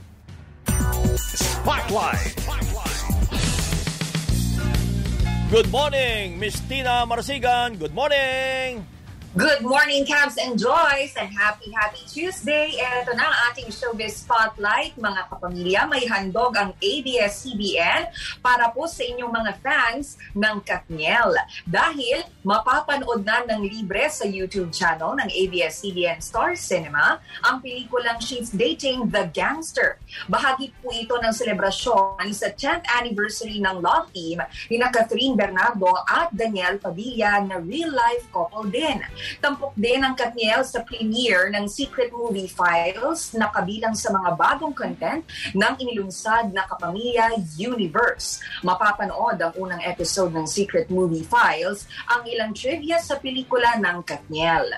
[1.19, 2.35] Spotlight!
[5.51, 7.75] Good morning, Miss Tina Marasigan.
[7.75, 8.90] Good morning!
[9.31, 12.75] Good morning, Cabs and Joyce, and happy, happy Tuesday.
[12.75, 14.99] Ito na ang ating showbiz spotlight.
[14.99, 18.11] Mga kapamilya, may handog ang ABS-CBN
[18.43, 21.31] para po sa inyong mga fans ng Katniel.
[21.63, 28.51] Dahil mapapanood na ng libre sa YouTube channel ng ABS-CBN Star Cinema ang pelikulang She's
[28.51, 29.95] Dating the Gangster.
[30.27, 36.35] Bahagi po ito ng selebrasyon sa 10th anniversary ng Love Team ni Catherine Bernardo at
[36.35, 38.99] Daniel Padilla na real-life couple din.
[39.39, 44.75] Tampok din ang Katniel sa premiere ng Secret Movie Files na kabilang sa mga bagong
[44.75, 45.21] content
[45.53, 48.41] ng inilunsad na Kapamilya Universe.
[48.65, 54.77] Mapapanood ang unang episode ng Secret Movie Files ang ilang trivia sa pelikula ng Katniel.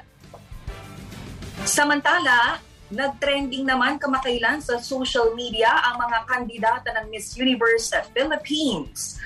[1.63, 2.59] Samantala,
[2.93, 9.17] Nag-trending naman kamakailan sa social media ang mga kandidata ng Miss Universe sa Philippines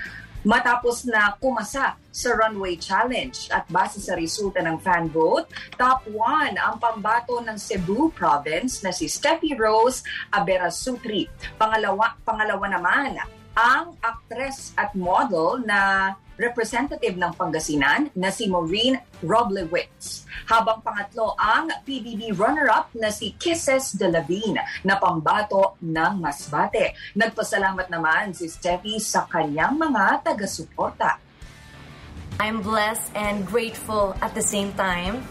[0.48, 3.36] matapos na kumasa sa Runway Challenge.
[3.52, 8.88] At base sa resulta ng fan vote, top 1 ang pambato ng Cebu Province na
[8.88, 10.00] si Steffi Rose
[10.32, 11.28] Aberasutri.
[11.60, 13.20] Pangalawa, pangalawa naman
[13.58, 20.22] ang actress at model na representative ng Pangasinan na si Maureen Roblewitz.
[20.46, 26.94] Habang pangatlo ang PBB runner-up na si Kisses de Lavine na pambato ng Masbate.
[27.18, 31.18] Nagpasalamat naman si Steffi sa kanyang mga taga-suporta.
[32.38, 35.26] I'm blessed and grateful at the same time.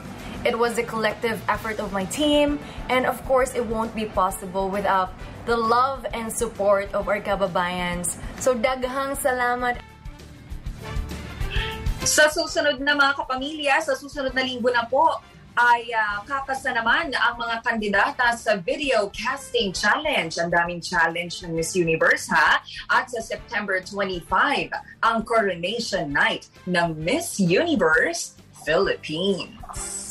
[0.48, 2.56] It was a collective effort of my team,
[2.88, 5.12] and of course, it won't be possible without
[5.44, 8.16] the love and support of our kababayans.
[8.40, 9.84] So, daghang salamat.
[12.08, 15.20] Sa susunod na mga kapamilya, sa susunod na linggo na po,
[15.60, 20.32] ay uh, kakasa naman ang mga kandidata sa Video Casting Challenge.
[20.40, 22.64] Ang daming challenge ng Miss Universe ha.
[22.88, 24.72] At sa September 25,
[25.04, 30.07] ang Coronation Night ng Miss Universe Philippines.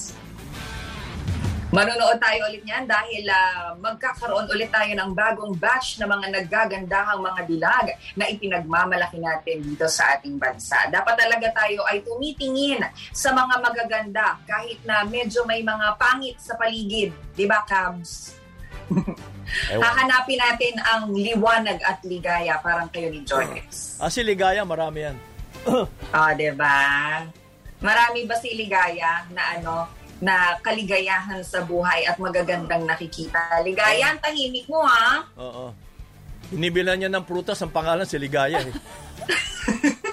[1.77, 7.21] Manonood tayo ulit niyan dahil uh, magkakaroon ulit tayo ng bagong batch na mga naggagandahang
[7.21, 10.89] mga dilag na ipinagmamalaki natin dito sa ating bansa.
[10.89, 12.81] Dapat talaga tayo ay tumitingin
[13.13, 17.13] sa mga magaganda kahit na medyo may mga pangit sa paligid.
[17.37, 18.33] Di ba, Cabs?
[19.85, 24.01] Hahanapin natin ang liwanag at ligaya parang kayo ni Joyce.
[24.01, 25.17] Ah, si ligaya, marami yan.
[26.15, 26.79] Ah, uh, 'di ba?
[27.83, 33.61] Marami ba si ligaya na ano na kaligayahan sa buhay at magagandang nakikita.
[33.61, 35.29] Ligaya, ang tahimik mo ha.
[35.37, 35.77] Oo.
[36.55, 38.63] Inibilan niya ng prutas ang pangalan si Ligaya.
[38.63, 38.75] Eh.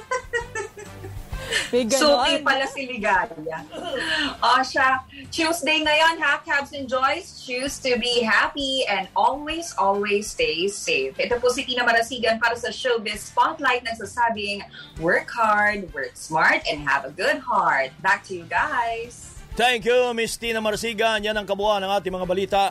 [1.74, 3.66] Suki pala si Ligaya.
[4.46, 5.02] O siya,
[5.34, 7.42] Tuesday ngayon ha, Cabs and Joys.
[7.42, 11.18] Choose to be happy and always, always stay safe.
[11.18, 14.62] Ito po si Tina Marasigan para sa Showbiz Spotlight nagsasabing,
[15.02, 17.90] work hard, work smart, and have a good heart.
[18.06, 19.33] Back to you guys.
[19.54, 21.22] Thank you, Miss Tina Marsigan.
[21.22, 22.64] Yan ang kabuuan ng ating mga balita.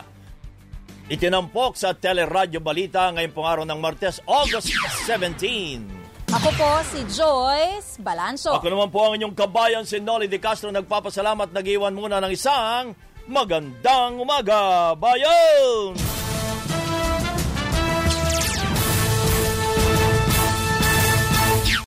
[1.07, 4.71] Itinampok sa Teleradyo Balita ngayong pong araw ng Martes, August
[5.07, 6.27] 17.
[6.31, 8.51] Ako po si Joyce Balanso.
[8.55, 10.75] Ako naman po ang inyong kabayan si Nolly De Castro.
[10.75, 12.91] Nagpapasalamat nag-iwan muna ng isang
[13.31, 16.22] magandang umaga, bayan!